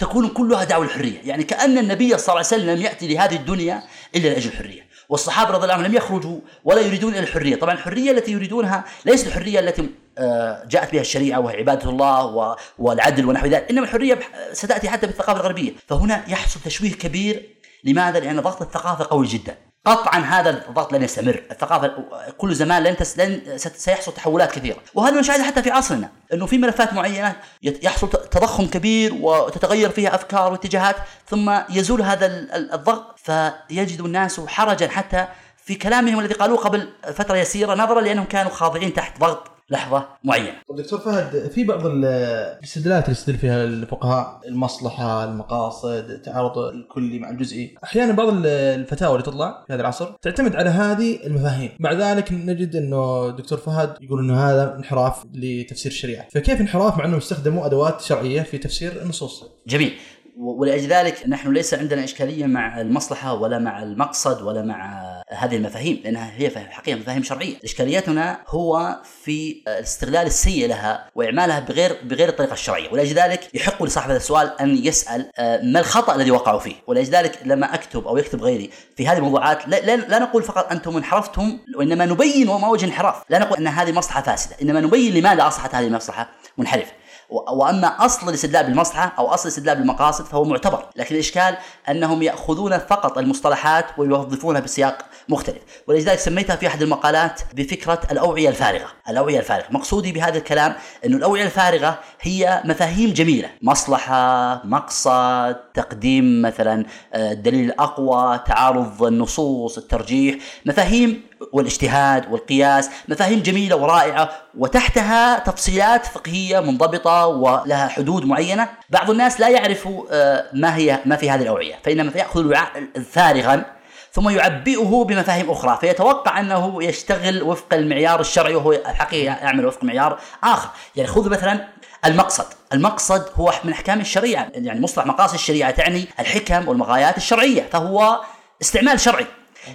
[0.00, 3.82] تكون كلها دعوة الحرية يعني كأن النبي صلى الله عليه وسلم لم يأتي لهذه الدنيا
[4.14, 4.86] إلا لأجل الحرية.
[5.08, 7.56] والصحابة رضي الله عنهم لم يخرجوا ولا يريدون إلى الحرية.
[7.56, 13.26] طبعا الحرية التي يريدونها ليست الحرية التي آه، جاءت بها الشريعة وهي عبادة الله والعدل
[13.26, 14.18] ونحو ذلك إنما الحرية
[14.52, 15.72] ستأتي حتى بالثقافة الغربية.
[15.86, 17.56] فهنا يحصل تشويه كبير.
[17.84, 19.56] لماذا؟ لأن ضغط الثقافة قوي جدا.
[19.86, 21.42] قطعا هذا الضغط لن يستمر.
[21.50, 21.92] الثقافة
[22.38, 24.76] كل زمان لن, تس لن سيحصل تحولات كثيرة.
[24.94, 30.52] وهذا نشاهده حتى في عصرنا إنه في ملفات معينة يحصل تضخم كبير وتتغير فيها أفكار
[30.52, 30.96] واتجاهات
[31.28, 35.26] ثم يزول هذا الضغط فيجد الناس حرجا حتى
[35.64, 40.52] في كلامهم الذي قالوه قبل فترة يسيرة نظرا لأنهم كانوا خاضعين تحت ضغط لحظة معينة.
[40.76, 47.74] دكتور فهد في بعض الاستدلالات اللي يستدل فيها الفقهاء المصلحة، المقاصد، التعارض الكلي مع الجزئي،
[47.84, 52.76] أحيانا بعض الفتاوى اللي تطلع في هذا العصر تعتمد على هذه المفاهيم، مع ذلك نجد
[52.76, 58.00] إنه دكتور فهد يقول إنه هذا انحراف لتفسير الشريعة، فكيف انحراف مع إنهم استخدموا أدوات
[58.00, 59.92] شرعية في تفسير النصوص؟ جميل.
[60.38, 66.00] ولأجل ذلك نحن ليس عندنا إشكالية مع المصلحة ولا مع المقصد ولا مع هذه المفاهيم
[66.04, 67.54] لأنها هي حقيقة مفاهيم شرعية.
[67.64, 72.88] إشكاليتنا هو في الاستغلال السيء لها وإعمالها بغير بغير الطريقة الشرعية.
[72.92, 77.10] ولأجل ذلك يحق لصاحب هذا السؤال أن يسأل آه، ما الخطأ الذي وقعوا فيه؟ ولأجل
[77.10, 81.58] ذلك لما أكتب أو يكتب غيري في هذه الموضوعات لا, لا, نقول فقط أنتم انحرفتم
[81.76, 84.56] وإنما نبين وما وجه الانحراف لا نقول أن هذه مصلحة فاسدة.
[84.62, 86.92] إنما نبين لماذا أصبحت هذه المصلحة منحرفة.
[86.92, 86.99] و-
[87.30, 91.56] وأما أصل الاستدلال بالمصلحة أو أصل الاستدلال بالمقاصد فهو معتبر، لكن الإشكال
[91.88, 98.88] أنهم يأخذون فقط المصطلحات ويوظفونها بسياق مختلف، ولذلك سميتها في أحد المقالات بفكرة الأوعية الفارغة،
[99.08, 106.84] الأوعية الفارغة، مقصودي بهذا الكلام إنه الأوعية الفارغة هي مفاهيم جميلة، مصلحة، مقصد، تقديم مثلا
[107.14, 116.60] آه، الدليل الأقوى، تعارض النصوص، الترجيح، مفاهيم والاجتهاد والقياس مفاهيم جميلة ورائعة وتحتها تفصيلات فقهية
[116.60, 118.68] منضبطة ولها حدود معينة.
[118.90, 123.64] بعض الناس لا يعرف آه، ما هي ما في هذه الأوعية فإنما يأخذ الوعاء فارغا
[124.12, 130.18] ثم يعبئه بمفاهيم أخرى فيتوقع أنه يشتغل وفق المعيار الشرعي وهو الحقيقة يعمل وفق معيار
[130.44, 130.68] آخر.
[130.96, 131.68] يعني خذ مثلا
[132.06, 132.46] المقصد.
[132.72, 138.20] المقصد هو من أحكام الشريعة يعني مصطلح مقاصد الشريعة تعني الحكم والمغايات الشرعية فهو
[138.62, 139.26] استعمال شرعي.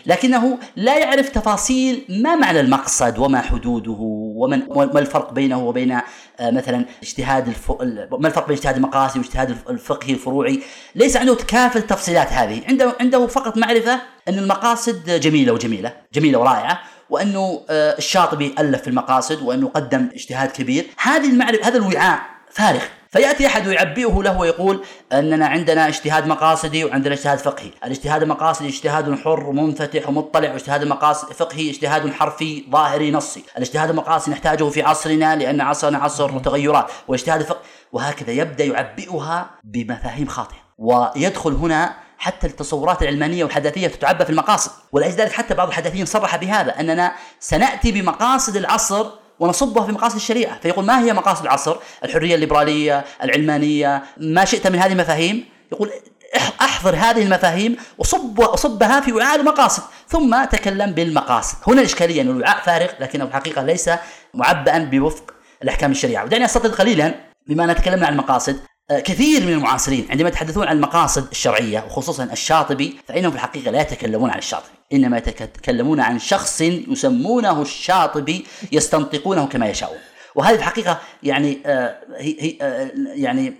[0.05, 6.51] لكنه لا يعرف تفاصيل ما معنى المقصد وما حدوده ومن وما الفرق بينه وبين آه،
[6.51, 7.71] مثلا اجتهاد الف...
[8.11, 10.61] ما الفرق بين اجتهاد المقاصد واجتهاد الفقهي الفروعي.
[10.95, 12.61] ليس عنده كافة التفصيلات هذه.
[12.67, 18.87] عنده عنده فقط معرفة أن المقاصد جميلة وجميلة جميلة ورائعة وأنه آه، الشاطبي ألف في
[18.87, 20.85] المقاصد وأنه قدم اجتهاد كبير.
[21.01, 22.19] هذه المعرفة هذا الوعاء
[22.51, 22.81] فارغ.
[23.15, 29.19] فيأتي أحد ويعبئه له ويقول أننا عندنا اجتهاد مقاصدي وعندنا اجتهاد فقهي، الاجتهاد المقاصدي اجتهاد
[29.19, 35.35] حر منفتح ومطلع، واجتهاد المقاصد الفقهي اجتهاد حرفي ظاهري نصي، الاجتهاد المقاصدي نحتاجه في عصرنا
[35.35, 43.01] لأن عصرنا عصر متغيرات، واجتهاد الفقه وهكذا يبدأ يعبئها بمفاهيم خاطئة، ويدخل هنا حتى التصورات
[43.01, 44.71] العلمانية والحداثية تتعبى في المقاصد.
[44.91, 49.05] ولذلك حتى بعض الحداثيين صرح بهذا أننا سنأتي بمقاصد العصر
[49.39, 50.59] ونصبها في مقاصد الشريعة.
[50.59, 55.45] فيقول ما هي مقاصد العصر؟ الحرية الليبرالية العلمانية ما شئت من هذه المفاهيم.
[55.71, 55.91] يقول
[56.35, 59.83] إح- أحضر هذه المفاهيم وصب وصبها في وعاء المقاصد.
[60.07, 61.57] ثم تكلم بالمقاصد.
[61.67, 63.89] هنا الاشكاليه ان الوعاء فارغ لكنه الحقيقة ليس
[64.33, 66.23] معبئا بوفق الأحكام الشريعة.
[66.23, 67.13] ودعني استطرد قليلا
[67.47, 68.59] بما أن تكلمنا عن المقاصد.
[68.91, 73.81] آه، كثير من المعاصرين عندما يتحدثون عن المقاصد الشرعية وخصوصا الشاطبي فإنهم في الحقيقة لا
[73.81, 74.74] يتكلمون عن الشاطبي.
[74.93, 79.97] إنما يتكلمون عن شخص يسمونه الشاطبي يستنطقونه كما يشاءون.
[80.35, 83.53] وهذه في الحقيقة يعني آه هي آه يعني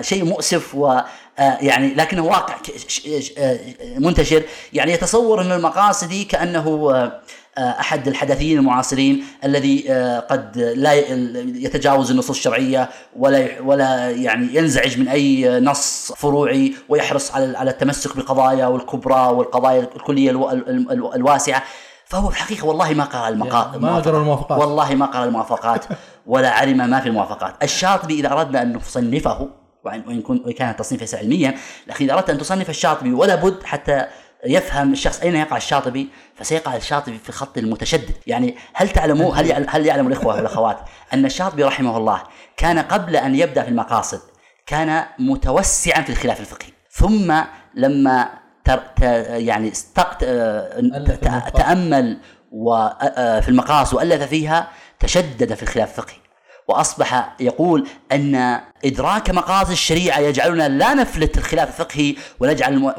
[0.00, 1.04] شيء مؤسف و آه
[1.38, 2.56] يعني لكنه واقع
[3.38, 3.58] آه
[3.98, 4.42] منتشر.
[4.72, 7.20] يعني يتصور أن المقاصدي كأنه آه آه،
[7.58, 10.92] أحد الحداثيين المعاصرين الذي آه، قد لا
[11.64, 18.16] يتجاوز النصوص الشرعية ولا ولا يعني ينزعج من أي نص فروعي ويحرص على على التمسك
[18.16, 21.62] بالقضايا والكبرى والقضايا الكلية الو- ال- ال- الواسعة.
[22.06, 23.78] فهو في الحقيقة والله ما قرأ المقا...
[23.78, 24.60] ما قرأ الموافقات.
[24.60, 25.84] والله ما قرأ الموافقات
[26.26, 27.54] ولا علم ما في الموافقات.
[27.62, 29.48] الشاطبي إذا أردنا أن نصنفه
[29.84, 31.54] وإن كان التصنيف ليس علميا
[31.86, 34.06] لكن إذا أردت أن تصنف الشاطبي ولا بد حتى
[34.46, 38.14] يفهم الشخص أين يقع الشاطبي فسيقع الشاطبي في الخط المتشدد.
[38.26, 40.78] يعني هل تعلموا هل يعلم هل يعلم الإخوة والأخوات؟
[41.12, 42.22] أن الشاطبي رحمه الله
[42.56, 44.20] كان قبل أن يبدأ في المقاصد
[44.66, 46.70] كان متوسعا في الخلاف الفقهي.
[46.90, 47.34] ثم
[47.74, 48.28] لما
[48.64, 48.82] تر
[49.28, 49.72] يعني
[50.78, 51.56] الموافقات.
[51.56, 52.18] تأمل
[52.70, 54.68] آه، في المقاصد وألف فيها
[55.00, 56.23] تشدد في الخلاف الفقهي.
[56.68, 62.92] وأصبح يقول أن إدراك مقاصد الشريعة يجعلنا لا نفلت الخلاف الفقهي ونجعل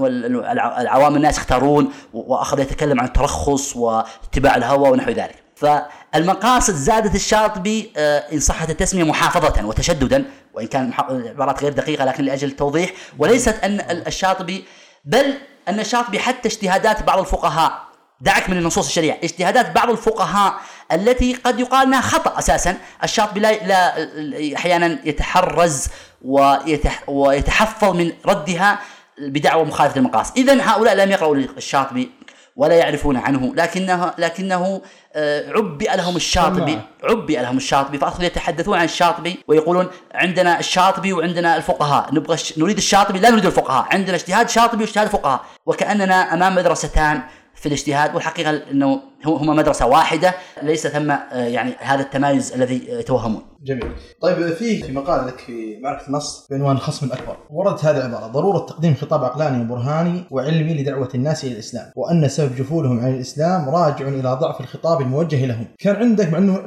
[0.80, 5.36] العوام الناس يختارون و- وأخذ يتكلم عن الترخص واتباع الهوى ونحو ذلك.
[5.56, 12.06] فالمقاصد زادت الشاطبي آه، إن صحت التسمية محافظة وتشددا وإن كان محا- عبارات غير دقيقة
[12.06, 14.66] لكن لأجل التوضيح وليست ال- الشاطبي
[15.06, 15.34] بل
[15.70, 17.86] أن الشاطبي حتى اجتهادات بعض الفقهاء
[18.22, 20.54] دعك من النصوص الشريعة اجتهادات بعض الفقهاء
[20.92, 22.78] التي قد يقال أنها خطأ أساسا.
[23.04, 25.88] الشاطبي لا, لا أحيانا يتحرز
[26.22, 28.80] ويتح ويتحفظ من ردها
[29.18, 32.12] بدعوى مخالفة المقاصد اذا هؤلاء لم يقرأوا الشاطبي
[32.56, 34.82] ولا يعرفون عنه لكنه لكنه
[35.14, 36.80] آه، عبئ لهم الشاطبي.
[37.04, 42.14] عبئ لهم الشاطبي فأصبحوا يتحدثون عن الشاطبي ويقولون عندنا الشاطبي وعندنا الفقهاء.
[42.14, 43.88] نبغى نريد الشاطبي لا نريد الفقهاء.
[43.92, 47.22] عندنا اجتهاد شاطبي واجتهاد فقهاء وكأننا أمام مدرستان
[47.56, 53.00] في الاجتهاد والحقيقة إنه هما مدرسة واحدة ليس ثم آه، يعني هذا التمايز الذي آه،
[53.00, 53.42] يتوهمون.
[53.64, 53.92] جميل.
[54.22, 57.38] طيب في في مقال لك في معركة النص بعنوان الخصم الأكبر.
[57.50, 62.56] وردت هذه العبارة ضرورة تقديم خطاب عقلاني وبرهاني وعلمي لدعوة الناس إلى الإسلام وأن سبب
[62.56, 65.68] جفولهم عن الإسلام راجع إلى ضعف الخطاب الموجه لهم.
[65.80, 66.64] كان عندك مع إنه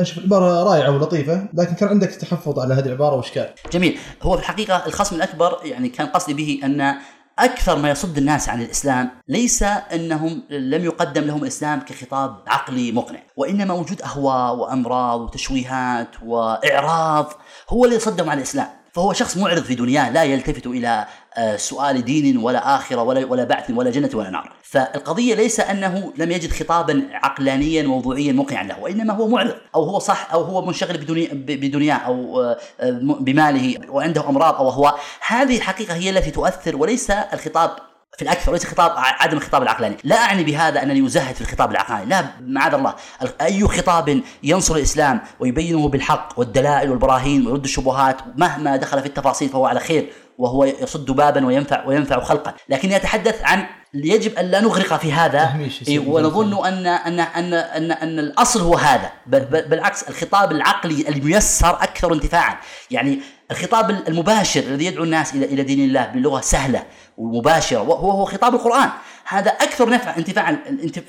[0.00, 3.48] أشوف العبارة رائعة ولطيفة لكن كان عندك تحفظ على هذه العبارة وإشكال.
[3.72, 3.98] جميل.
[4.22, 6.94] هو في الحقيقة الخصم الأكبر يعني كان قصدي به أن
[7.38, 13.20] أكثر ما يصد الناس عن الإسلام ليس أنهم لم يقدم لهم الإسلام كخطاب عقلي مقنع
[13.36, 17.32] وإنما وجود أهواء وأمراض وتشويهات وإعراض
[17.68, 18.68] هو اللي يصدهم عن الإسلام.
[18.92, 23.44] فهو شخص معرض في دنياه لا يلتفت إلى آه، سؤال دين ولا آخرة ولا ولا
[23.44, 24.52] بعث ولا جنة ولا نار.
[24.62, 29.98] فالقضية ليس أنه لم يجد خطابا عقلانيا موضوعيا مقنعا له وإنما هو معرض أو هو
[29.98, 32.56] صح أو هو منشغل بدنيا بدنياه أو آه،
[33.00, 34.94] بماله وعنده أمراض أو هو.
[35.26, 37.87] هذه الحقيقة هي التي تؤثر وليس الخطاب
[38.18, 42.06] في الأكثر وليس خطاب عدم الخطاب العقلاني، لا أعني بهذا أنني أزهد في الخطاب العقلاني،
[42.06, 42.94] لا معاذ الله،
[43.40, 49.66] أي خطاب ينصر الإسلام ويبينه بالحق والدلائل والبراهين ويرد الشبهات مهما دخل في التفاصيل فهو
[49.66, 50.12] على خير.
[50.38, 55.70] وهو يصد بابا وينفع وينفع خلقا، لكني اتحدث عن يجب أن لا نغرق في هذا.
[56.06, 59.10] ونظن ان ان ان ان أن الأصل هو هذا.
[59.26, 62.56] بل بالعكس الخطاب العقلي الميسر أكثر انتفاعا.
[62.90, 63.20] يعني
[63.50, 66.82] الخطاب المباشر الذي يدعو الناس إلى إلى دين الله بلغة سهلة
[67.16, 68.88] ومباشرة وهو هو خطاب القرآن.
[69.24, 70.58] هذا أكثر نفع انتفاعا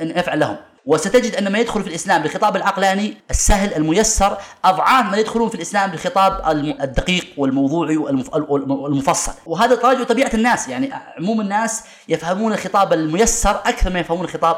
[0.01, 0.57] نفعا لهم.
[0.85, 5.91] وستجد أن ما يدخل في الإسلام بالخطاب العقلاني السهل الميسر أضعاف ما يدخلون في الإسلام
[5.91, 6.41] بالخطاب
[6.81, 13.99] الدقيق والموضوعي والمفصل وهذا تراجع طبيعة الناس يعني عموم الناس يفهمون الخطاب الميسر أكثر ما
[13.99, 14.55] يفهمون الخطاب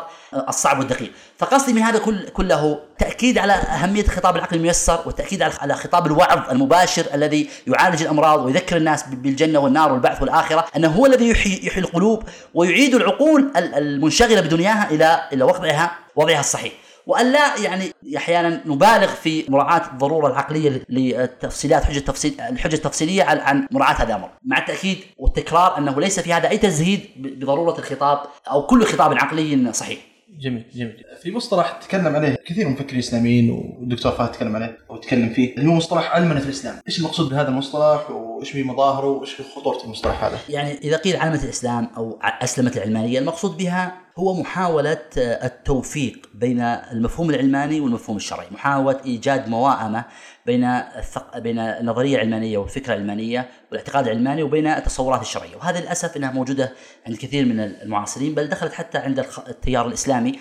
[0.50, 1.12] الصعب والدقيق.
[1.42, 6.50] فقصدي من هذا كل كله تأكيد على أهمية الخطاب العقلي الميسر والتاكيد على خطاب الوعظ
[6.52, 11.84] المباشر الذي يعالج الأمراض ويذكر الناس بالجنة والنار والبعث والآخرة أنه هو الذي يحيي يحيي
[11.84, 12.24] القلوب
[12.54, 16.74] ويعيد العقول المنشغلة بدنياها إلى إلى وضعها وضعها الصحيح.
[17.08, 23.68] وأن لا يعني أحيانا نبالغ في مراعاة الضرورة العقلية للتفصيلات حجة التفصيل الحجة التفصيلية عن
[23.72, 24.30] مراعاة هذا الأمر.
[24.46, 28.20] مع التأكيد والتكرار أنه ليس في هذا أي تزهيد بضرورة الخطاب
[28.52, 30.11] أو كل خطاب عقلي صحيح.
[30.42, 31.04] جميل جميل.
[31.22, 35.56] في مصطلح تكلم عليه كثير من المفكرين الإسلاميين والدكتور فهد تكلم عليه أو تكلم فيه
[35.56, 39.44] اللي هو مصطلح علمنه في الإسلام، إيش المقصود بهذا المصطلح؟ وإيش في مظاهره وإيش في
[39.44, 44.98] خطوره المصطلح هذا؟ يعني إذا قيل علمه الإسلام أو اسلمه العلمانية المقصود بها هو محاولة
[45.18, 50.06] التوفيق بين المفهوم العلماني والمفهوم الشرعي، محاولة إيجاد موائمة
[50.46, 51.38] بين الثق...
[51.38, 56.74] بين النظرية العلمانية والفكرة العلمانية والاعتقاد العلماني وبين التصورات الشرعية، وهذا للأسف إنها موجودة
[57.08, 60.40] عند كثير من المعاصرين بل دخلت حتى عند التيار الإسلامي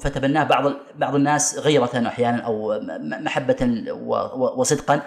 [0.00, 3.84] فتبناه بعض بعض الناس غيرة أحيانا أو محبة
[4.56, 5.02] وصدقا.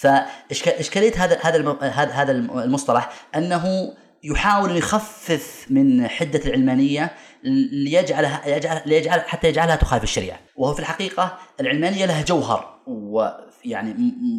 [0.00, 1.38] فاشكاليه هذا
[1.80, 7.10] هذا هذا المصطلح أنه يحاول يخفف من حدة العلمانية
[7.72, 12.78] ليجعلها يجعل ليجعل حتى يجعلها تخالف الشريعة، وهو في الحقيقة العلمانية لها جوهر
[13.68, 13.94] يعني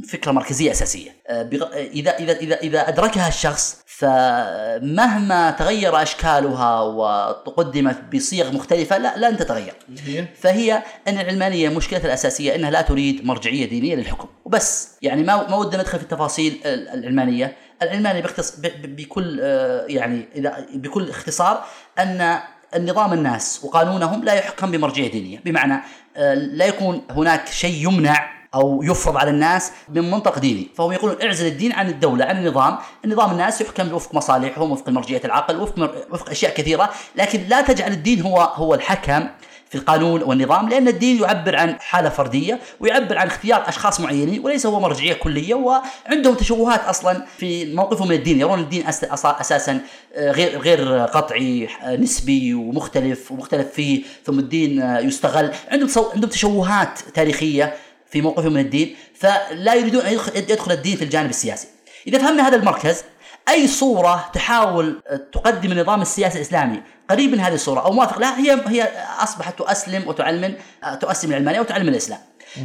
[0.07, 1.11] فكرة مركزية أساسية.
[1.27, 9.37] آه، اذا اذا اذا إذا أدركها الشخص فمهما تغير أشكالها وقدمت بصيغ مختلفة لا لن
[9.37, 9.73] تتغير.
[10.35, 14.27] فهي أن العلمانية مشكلتها الأساسية إنها لا تريد مرجعية دينية للحكم.
[14.45, 14.89] وبس.
[15.01, 17.55] يعني ما ما ودنا ندخل في التفاصيل العلمانية.
[17.81, 21.65] العلماني باختص بكل آه، يعني اذا بكل اختصار
[21.99, 22.39] ان
[22.75, 25.39] النظام الناس وقانونهم لا يحكم بمرجعية دينية.
[25.45, 25.83] بمعنى
[26.17, 31.21] آه، لا يكون هناك شيء يمنع أو يفرض على الناس من منطق ديني، فهم يقولون
[31.21, 35.91] اعزل الدين عن الدولة، عن النظام، النظام الناس يحكم وفق مصالحهم، وفق مرجعية العقل، وفق
[36.11, 39.27] وفق أشياء كثيرة، لكن لا تجعل الدين هو هو الحكم
[39.69, 44.65] في القانون والنظام لأن الدين يعبر عن حالة فردية ويعبر عن اختيار أشخاص معينين وليس
[44.65, 48.39] هو مرجعية كلية وعندهم تشوهات أصلا في موقفهم من الدين.
[48.39, 49.81] يرون الدين أساسا
[50.15, 55.51] آه، غير غير قطعي آه، نسبي ومختلف ومختلف فيه ثم الدين آه، يستغل.
[55.71, 57.75] عندهم عندهم تشوهات تاريخية
[58.11, 61.67] في موقفهم من الدين فلا يريدون أن يدخل الدين في الجانب السياسي.
[62.07, 63.03] إذا فهمنا هذا المركز
[63.49, 68.61] أي صورة تحاول تقدم النظام السياسي الإسلامي قريب من هذه الصورة أو موافق لها هي
[68.67, 70.53] هي أصبحت تؤسلم وتعلمن
[71.01, 72.19] تؤسلم العلمانية وتعلم الإسلام.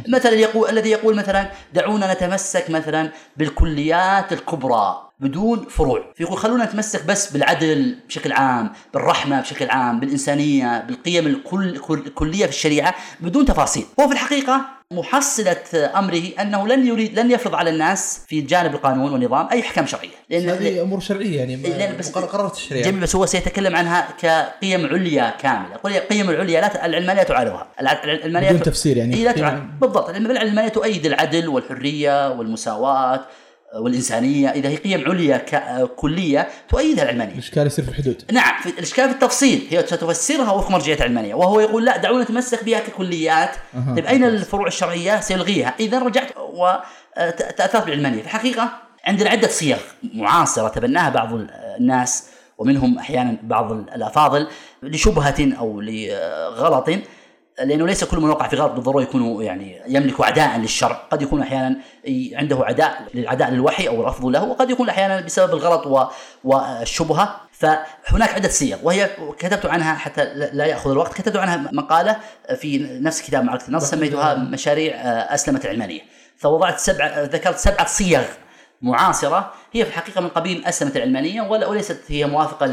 [0.07, 5.04] مثلا يقول الذي يقول مثلا دعونا نتمسك مثلا بالكليات الكبرى.
[5.19, 6.13] بدون فروع.
[6.15, 12.51] فيقول خلونا نتمسك بس بالعدل بشكل عام بالرحمة بشكل عام بالإنسانية بالقيم الكل الكلية في
[12.51, 13.85] الشريعة بدون تفاصيل.
[13.99, 19.11] هو في الحقيقة محصلة أمره أنه لن يريد لن يفرض على الناس في جانب القانون
[19.11, 22.85] والنظام أي أحكام شرعية لأن هذه أمور شرعية يعني لأن بس قرارات الشريعة.
[22.85, 25.71] جميل بس هو سيتكلم عنها كقيم عليا كاملة.
[25.71, 29.23] يقول القيم العليا لا العلمانية تعارضها العلمانية بدون تفسير يعني.
[29.23, 30.09] لا تعارض بالضبط.
[30.09, 33.25] العلمانية تؤيد العدل والحرية والمساواة.
[33.75, 35.45] والإنسانية إذا هي قيم عليا
[35.95, 37.33] كلية تؤيدها العلمانية.
[37.33, 38.23] الإشكال يصير في الحدود.
[38.31, 42.63] نعم في الإشكال في التفصيل هي ستفسرها وفق مرجعية العلمانية وهو يقول لا دعونا نتمسك
[42.63, 43.55] بها ككليات.
[43.75, 43.95] أه.
[43.95, 45.75] طيب أين الفروع الشرعية؟ سيلغيها.
[45.79, 48.19] إذا رجعت وتأثرت بالعلمانية.
[48.19, 48.69] في الحقيقة
[49.05, 49.77] عندنا عدة صيغ
[50.13, 51.29] معاصرة تبناها بعض
[51.79, 54.47] الناس ومنهم أحيانا بعض الأفاضل
[54.83, 56.89] لشبهة أو لغلط
[57.63, 61.41] لأنه ليس كل من وقع في غلط بالضروره يكون يعني يملك عداء للشرع، قد يكون
[61.41, 61.77] أحيانا
[62.33, 66.11] عنده عداء للعداء للوحي أو الرفض له، وقد يكون أحيانا بسبب الغلط
[66.43, 72.17] والشبهه، فهناك عدة صيغ وهي كتبت عنها حتى لا يأخذ الوقت، كتبت عنها مقالة
[72.55, 74.95] في نفس كتاب معركة النص سميتها مشاريع
[75.33, 76.01] أسلمت العلمانية،
[76.37, 78.23] فوضعت سبع ذكرت سبعه صيغ
[78.81, 79.53] معاصرة.
[79.73, 82.65] هي في الحقيقة من قبيل اسلمه العلمانية ولا وليست هي موافقة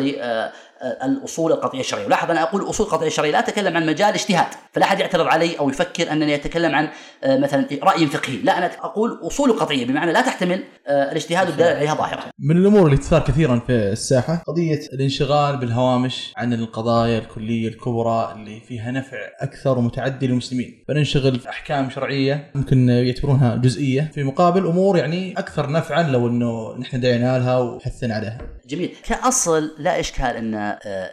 [1.05, 4.85] الأصول القطعية الشرعية، ولاحظ أنا أقول أصول القطعيه الشرعيه لا أتكلم عن مجال اجتهاد، فلا
[4.85, 6.89] أحد يعترض علي أو يفكر أنني أتكلم عن
[7.25, 11.77] آه، مثلا رأي فقهي، لا أنا أقول أصول قطعية بمعنى لا تحتمل آه، الاجتهاد والدلالة
[11.77, 12.23] عليها ظاهرة.
[12.39, 18.61] من الأمور اللي تثار كثيرا في الساحة قضية الانشغال بالهوامش عن القضايا الكلية الكبرى اللي
[18.61, 24.11] فيها نفع أكثر ومتعدي للمسلمين، فننشغل في أحكام شرعية ممكن يعتبرونها جزئية.
[24.15, 28.39] في مقابل أمور يعني أكثر نفعا لو إنه نحن دعينا لها وحثنا عليها.
[28.67, 31.13] جميل، كأصل لا إشكال أن آه،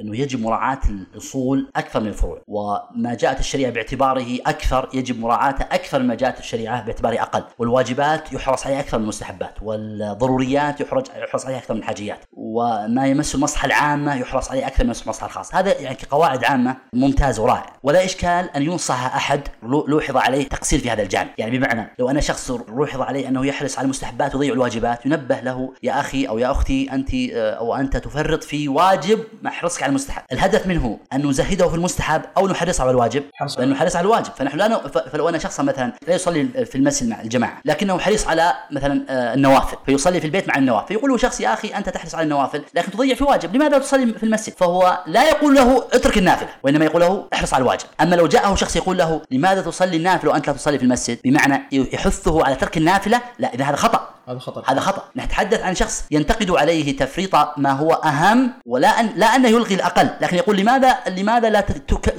[0.00, 2.42] إنه يجب مراعاة الأصول أكثر من الفروع.
[2.46, 7.44] وما جاءت الشريعة باعتباره أكثر يجب مراعاته أكثر مما جاءت الشريعة باعتباره أقل.
[7.58, 13.66] والواجبات يحرص عليها أكثر من المستحبات والضروريات يحرص عليها أكثر من الحاجيات وما يمس المصلحة
[13.66, 15.58] العامة يحرص عليه أكثر من المصلحة الخاصة.
[15.58, 17.66] هذا يعني كقواعد عامة ممتاز ورائع.
[17.82, 21.28] ولا إشكال أن ينصح أحد لوحظ عليه تقصير في هذا الجانب.
[21.38, 25.74] يعني بمعنى لو أنا شخص لوحظ عليه أنه يحرص على المستحبات ويضيع الواجبات ينبه له
[25.82, 28.89] يا أخي أو يا أختي أنت آه، أو أنت تفرط في واجب
[29.42, 30.22] مع حرصك على المستحب.
[30.32, 33.22] الهدف منه أن نزهده في المستحب أو نحرصه على الواجب.
[33.58, 34.32] لأنه حريص على الواجب.
[34.36, 34.78] فنحن لا ن...
[35.12, 39.34] فلو أنا شخصا مثلا لا يصلي في المسجد مع الجماعة لكنه حريص على مثلا آه،
[39.34, 40.88] النوافل فيصلي في البيت مع النوافل.
[40.88, 43.56] فيقول له شخص يا أخي أنت تحرص على النوافل لكن تضيع في واجب.
[43.56, 47.62] لماذا تصلي في المسجد؟ فهو لا يقول له اترك النافلة وإنما يقول له احرص على
[47.62, 47.86] الواجب.
[48.00, 51.62] أما لو جاءه شخص يقول له لماذا تصلي النافلة وأنت لا تصلي في المسجد؟ بمعنى
[51.72, 54.08] يحثه على ترك النافلة؟ لا إذا هذا خطأ.
[54.30, 54.62] هذا خطأ.
[54.72, 55.02] هذا خطأ.
[55.16, 60.10] نتحدث عن شخص ينتقد عليه تفريط ما هو أهم ولا أن لا أنه يلغي الأقل
[60.20, 61.60] لكن يقول لماذا لماذا لا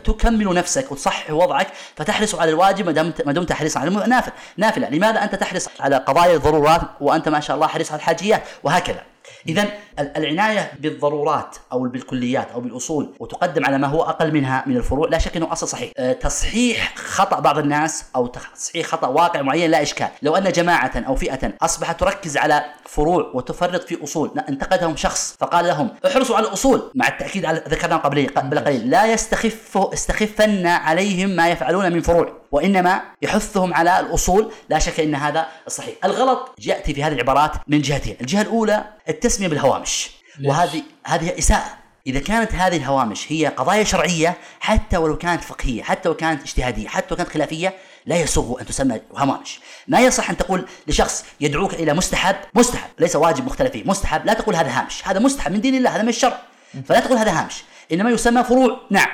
[0.05, 2.85] تكمل نفسك وتصحح وضعك فتحرص على الواجب
[3.25, 4.89] ما دمت حريصا على النافله نافلة.
[4.89, 9.10] لماذا أنت تحرص على قضايا الضرورات وأنت ما شاء الله حريص على الحاجيات؟ وهكذا.
[9.47, 9.69] اذا
[9.99, 15.17] العناية بالضرورات أو بالكليات أو بالأصول وتقدم على ما هو أقل منها من الفروع لا
[15.17, 15.91] شك إنه أصل صحيح.
[15.97, 20.07] أه، تصحيح خطأ بعض الناس أو تصحيح خطأ واقع معين لا إشكال.
[20.21, 25.65] لو أن جماعة أو فئة أصبحت تركز على فروع وتفرط في أصول انتقدهم شخص فقال
[25.65, 28.89] لهم احرصوا على الأصول مع التأكيد على ذكرنا قبل قليل.
[28.89, 32.40] لا يستخف استخفن عليهم ما يفعلون من فروع.
[32.51, 35.95] وإنما يحثهم على الأصول لا شك إن هذا صحيح.
[36.05, 38.17] الغلط يأتي في هذه العبارات من جهتين.
[38.21, 40.11] الجهة الأولى التسمية بالهوامش.
[40.45, 41.81] وهذه هذه إساءة.
[42.07, 46.87] إذا كانت هذه الهوامش هي قضايا شرعية حتى ولو كانت فقهية حتى ولو كانت اجتهادية
[46.87, 47.73] حتى ولو كانت خلافية
[48.05, 49.59] لا يسوغ أن تسمى هوامش.
[49.87, 52.89] ما يصح أن تقول لشخص يدعوك إلى مستحب؟ مستحب.
[52.99, 54.25] ليس واجب مختلف فيه مستحب.
[54.25, 55.07] لا تقول هذا هامش.
[55.07, 55.95] هذا مستحب من دين الله.
[55.95, 56.41] هذا من الشرع.
[56.85, 57.63] فلا تقول هذا هامش.
[57.91, 58.79] إنما يسمى فروع.
[58.89, 59.09] نعم.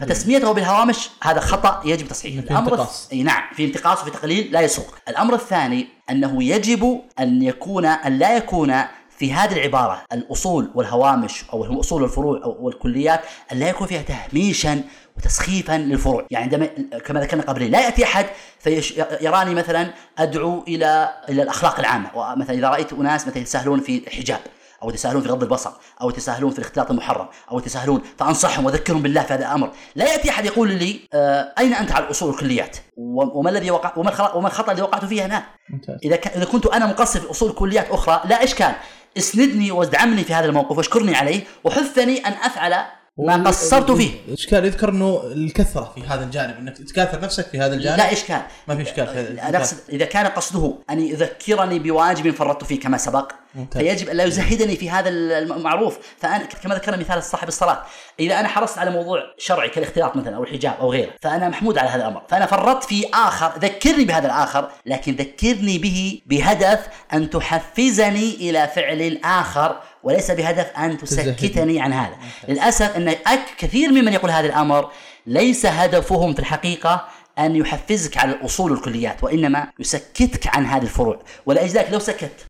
[0.00, 2.42] فتسميته بالهوامش هذا خطأ يجب تصحيحه.
[2.42, 3.08] الأمر انتقاص.
[3.12, 4.94] إي نعم في انتقاص وفي تقليل لا يسوق.
[5.08, 8.74] الأمر الثاني أنه يجب أن يكون أن لا يكون
[9.18, 13.20] في هذه العبارة الأصول والهوامش أو الأصول والفروع أو الكليات
[13.52, 14.82] أن لا يكون فيها تهميشا
[15.16, 16.26] وتسخيفا للفروع.
[16.30, 16.66] يعني عندما
[16.98, 18.26] كما ذكرنا قبل لا يأتي أحد
[18.60, 22.10] فيراني مثلا أدعو إلى إلى الأخلاق العامة.
[22.14, 24.40] ومثلا إذا رأيت أناس مثلا يتساهلون في الحجاب.
[24.82, 25.70] أو يتساهلون في غض البصر
[26.00, 29.70] أو يتساهلون في الاختلاط المحرم أو يتساهلون فأنصحهم واذكرهم بالله في هذا الأمر.
[29.94, 33.92] لا يأتي أحد يقول لي آه أين أنت على الأصول الكليات؟ وما الذي وقع
[34.34, 35.44] وما الخطأ الذي وقعت فيه أنا
[36.04, 38.72] إذا إذا كنت أنا مقصر في أصول كليات أخرى لا إشكال.
[39.18, 42.74] اسندني وادعمني في هذا الموقف واشكرني عليه وحثني أن أفعل
[43.18, 44.10] ما قصرت فيه.
[44.32, 47.98] إشكال يذكر إنه الكثرة في هذا الجانب إنك تكاثر نفسك في هذا الجانب.
[47.98, 48.42] لا إشكال.
[48.68, 52.98] ما في إشكال في أنا أقصد إذا كان قصده أن يذكرني بواجب فرطت فيه كما
[52.98, 53.82] سبق ممتاز.
[53.82, 55.98] فيجب أن لا يزهدني في هذا المعروف.
[56.18, 57.82] فأنا كما ذكرنا مثال صاحب الصلاة
[58.20, 61.88] إذا أنا حرصت على موضوع شرعي كالاختلاط مثلا أو الحجاب أو غيره فأنا محمود على
[61.88, 62.22] هذا الأمر.
[62.28, 69.02] فأنا فرطت في آخر ذكرني بهذا الآخر لكن ذكرني به بهدف أن تحفزني إلى فعل
[69.02, 72.16] الآخر وليس بهدف أن تسكتني عن هذا.
[72.48, 73.14] للأسف أن
[73.58, 74.90] كثير ممن يقول هذا الأمر
[75.26, 81.22] ليس هدفهم في الحقيقة أن يحفزك على الأصول والكليات وإنما يسكتك عن هذه الفروع.
[81.46, 82.46] ولأجل ذلك لو سكت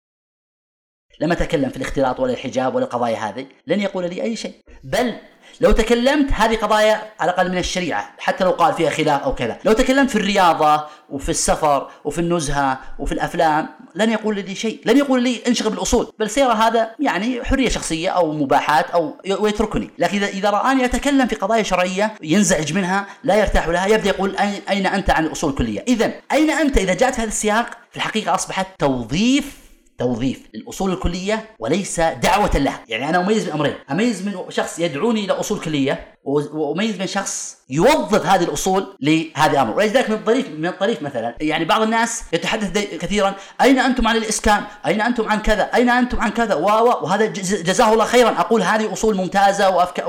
[1.20, 4.54] لم أتكلم في الاختلاط ولا الحجاب ولا القضايا هذه لن يقول لي أي شيء.
[4.84, 5.16] بل
[5.60, 9.58] لو تكلمت هذه قضايا على الأقل من الشريعة حتى لو قال فيها خلاف أو كذا.
[9.64, 14.96] لو تكلمت في الرياضة وفي السفر وفي النزهة وفي الأفلام لن يقول لي شيء لن
[14.96, 16.12] يقول لي انشغل بالأصول.
[16.18, 19.90] بل سيرى هذا يعني حرية شخصية أو مباحات أو ويتركني.
[19.98, 24.36] لكن إذا إذا رآني أتكلم في قضايا شرعية ينزعج منها لا يرتاح لها يبدأ يقول
[24.70, 28.66] أين أنت عن الأصول الكلية؟ اذا أين أنت إذا جاءت هذا السياق؟ في الحقيقة أصبحت
[28.78, 29.65] توظيف
[29.98, 35.24] توظيف للاصول الكلية وليس دعوة لها، يعني أنا أميز من أمرين، أميز من شخص يدعوني
[35.24, 40.66] إلى أصول كلية وأميز من شخص يوظف هذه الأصول لهذا الأمر، ولذلك من الطريف من
[40.66, 45.62] الطريف مثلا يعني بعض الناس يتحدث كثيرا أين أنتم عن الإسكان؟ أين أنتم عن كذا؟
[45.74, 46.64] أين أنتم عن كذا؟ و
[47.04, 50.04] وهذا جزاه الله خيرا أقول هذه أصول ممتازة وأفك...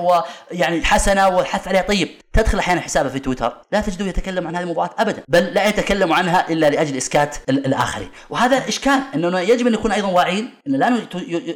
[0.52, 4.62] ويعني حسنة والحث عليها طيب، تدخل أحيانا حسابه في تويتر لا تجده يتكلم عن هذه
[4.64, 9.68] الموضوعات ابدا بل لا يتكلم عنها إلا لأجل إسكات ال- الاخرين وهذا إشكال إنه يجب
[9.68, 11.02] أن نكون أيضا واعيين إن لا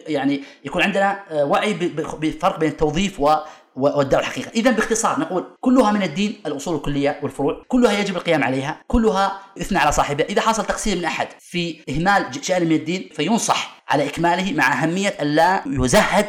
[0.07, 3.35] يعني يكون عندنا آه، وعي بفرق بين التوظيف و-
[3.75, 4.51] والدعوة الحقيقة.
[4.55, 9.77] إذا باختصار نقول كلها من الدين الأصول الكلية والفروع كلها يجب القيام عليها كلها يثنى
[9.77, 10.25] على صاحبها.
[10.25, 15.09] إذا حصل تقصير من أحد في إهمال شأن من الدين فينصح على إكماله مع أهمية
[15.21, 16.25] أن لا يزهد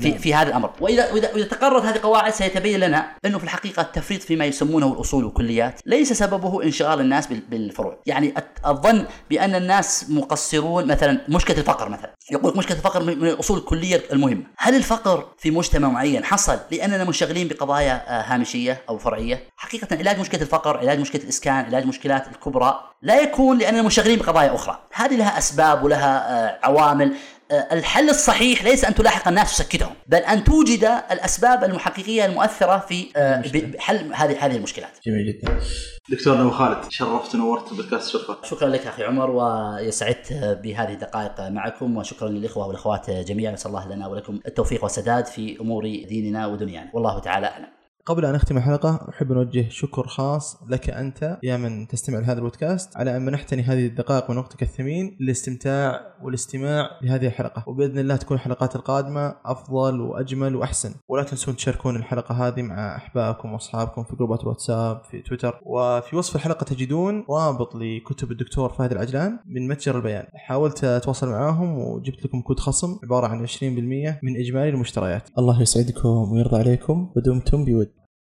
[0.00, 0.70] في, في هذا الأمر.
[0.80, 5.24] وإذا, وإذا, وإذا تقررت هذه القواعد سيتبين لنا أنه في الحقيقة التفريط فيما يسمونه الأصول
[5.24, 7.96] والكليات ليس سببه انشغال الناس بال- بالفروع.
[8.06, 8.34] يعني
[8.66, 12.10] الظن بأن الناس مقصرون مثلا مشكلة الفقر مثلا.
[12.30, 14.42] يقول مشكلة الفقر من الأصول الكلية المهمة.
[14.58, 20.18] هل الفقر في مجتمع معين حصل لأننا منشغلين بقضايا آه، هامشية أو فرعية؟ حقيقة علاج
[20.20, 24.78] مشكلة الفقر علاج مشكلة الإسكان علاج مشكلات الكبرى لا يكون لأننا منشغلين بقضايا أخرى.
[24.94, 27.03] هذه لها أسباب ولها آه، عوامل
[27.50, 33.06] آه، الحل الصحيح ليس أن تلاحق الناس وتسكتهم، بل أن توجد الأسباب المحققية المؤثرة في
[33.16, 34.90] آه، بحل هذه هذه المشكلات.
[35.06, 35.60] جميل جدا.
[36.08, 38.36] دكتور ابو خالد شرفت ونورت بودكاست شرفة.
[38.42, 40.32] شكرا لك أخي عمر وسعدت
[40.62, 43.52] بهذه الدقائق معكم وشكرا للإخوة والأخوات جميعا.
[43.52, 46.90] نسأل الله لنا ولكم التوفيق والسداد في أمور ديننا ودنيانا.
[46.94, 47.83] والله تعالى أعلم.
[48.06, 52.38] قبل أن أختم الحلقة أحب أن أوجه شكر خاص لك أنت يا من تستمع لهذا
[52.38, 57.64] البودكاست على أن منحتني هذه الدقائق من وقتك الثمين للاستمتاع والاستماع لهذه الحلقة.
[57.66, 60.94] وبإذن الله تكون الحلقات القادمة أفضل وأجمل وأحسن.
[61.08, 65.60] ولا تنسون تشاركون الحلقة هذه مع أحبابكم وأصحابكم في جروبات الواتساب في تويتر.
[65.66, 70.26] وفي وصف الحلقة تجدون رابط لكتب الدكتور فهد العجلان من متجر البيان.
[70.34, 75.28] حاولت أتواصل معاهم وجبت لكم كود خصم عبارة عن 20% من إجمالي المشتريات.
[75.38, 77.12] الله يسعدكم ويرضى عليكم.
[77.16, 77.93] ودمتم بود.